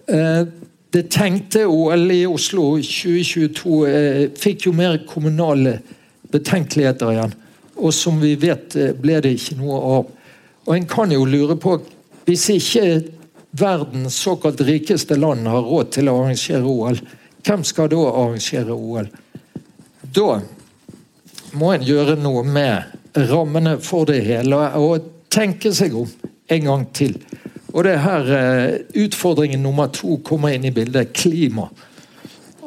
[0.09, 0.47] Eh,
[0.91, 5.79] det tenkte OL i Oslo 2022 eh, fikk jo mer kommunale
[6.33, 7.35] betenkeligheter igjen.
[7.77, 10.09] Og som vi vet eh, ble det ikke noe av.
[10.65, 11.79] Og en kan jo lure på
[12.29, 12.83] Hvis ikke
[13.57, 16.99] verdens såkalt rikeste land har råd til å arrangere OL,
[17.41, 19.09] hvem skal da arrangere OL?
[20.05, 20.35] Da
[21.57, 26.09] må en gjøre noe med rammene for det hele og tenke seg om
[26.49, 27.17] en gang til.
[27.75, 31.69] Og det er her eh, utfordringen nummer to kommer inn i bildet klima.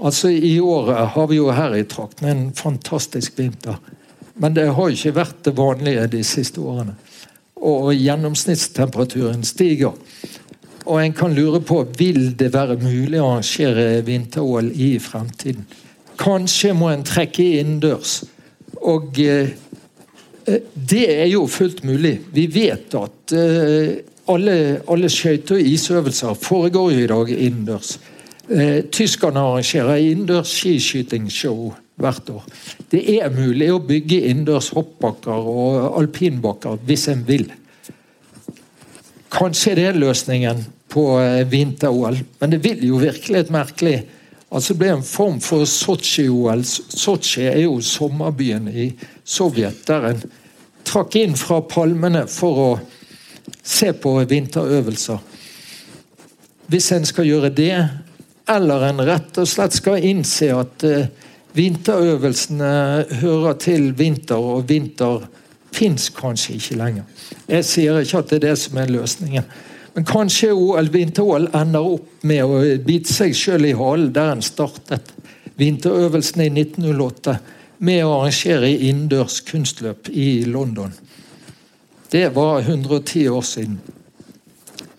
[0.02, 3.78] Altså I året har vi jo her i trakten en fantastisk vinter.
[4.42, 6.96] Men det har ikke vært det vanlige de siste årene.
[7.62, 9.98] Og gjennomsnittstemperaturen stiger.
[10.86, 15.68] Og en kan lure på vil det være mulig å arrangere vinter-OL i fremtiden.
[16.22, 18.22] Kanskje må en trekke innendørs.
[18.82, 19.54] Og eh,
[20.74, 22.18] det er jo fullt mulig.
[22.34, 24.56] Vi vet at eh, alle,
[24.90, 27.96] alle skøyte- og isøvelser foregår i dag innendørs.
[28.50, 31.72] Eh, tyskerne arrangerer innendørs skiskytingsshow
[32.02, 32.46] hvert år.
[32.92, 37.48] Det er mulig å bygge innendørs hoppbakker og alpinbakker hvis en vil.
[39.32, 44.00] Kanskje det er løsningen på eh, vinter-OL, men det vil jo virkelig et merkelig
[44.52, 46.66] Altså Det ble en form for Sotsji-OL.
[46.68, 48.90] Sotsji er jo sommerbyen i
[49.24, 50.26] Sovjet, der en
[50.92, 52.72] trakk inn fra palmene for å
[53.64, 55.20] se på vinterøvelser.
[56.72, 57.76] Hvis en skal gjøre det,
[58.52, 61.10] eller en rett og slett skal innse at eh,
[61.56, 62.72] vinterøvelsene
[63.22, 65.28] hører til vinter, og vinter
[65.72, 67.28] fins kanskje ikke lenger.
[67.48, 69.48] Jeg sier ikke at det er det som er løsningen.
[69.96, 74.44] Men kanskje OL, vinter-OL ender opp med å bite seg sjøl i halen der en
[74.44, 75.12] startet
[75.60, 77.36] vinterøvelsene i 1908
[77.82, 80.94] med å arrangere innendørs kunstløp i London.
[82.12, 83.80] Det var 110 år siden.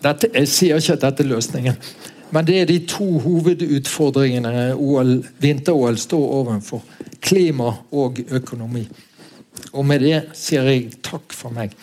[0.02, 1.78] Dette, jeg sier ikke at dette er løsningen,
[2.32, 4.72] men det er de to hovedutfordringene
[5.42, 6.82] vinter-OL står overfor.
[7.22, 8.86] Klima og økonomi.
[9.72, 11.76] Og med det sier jeg takk for meg.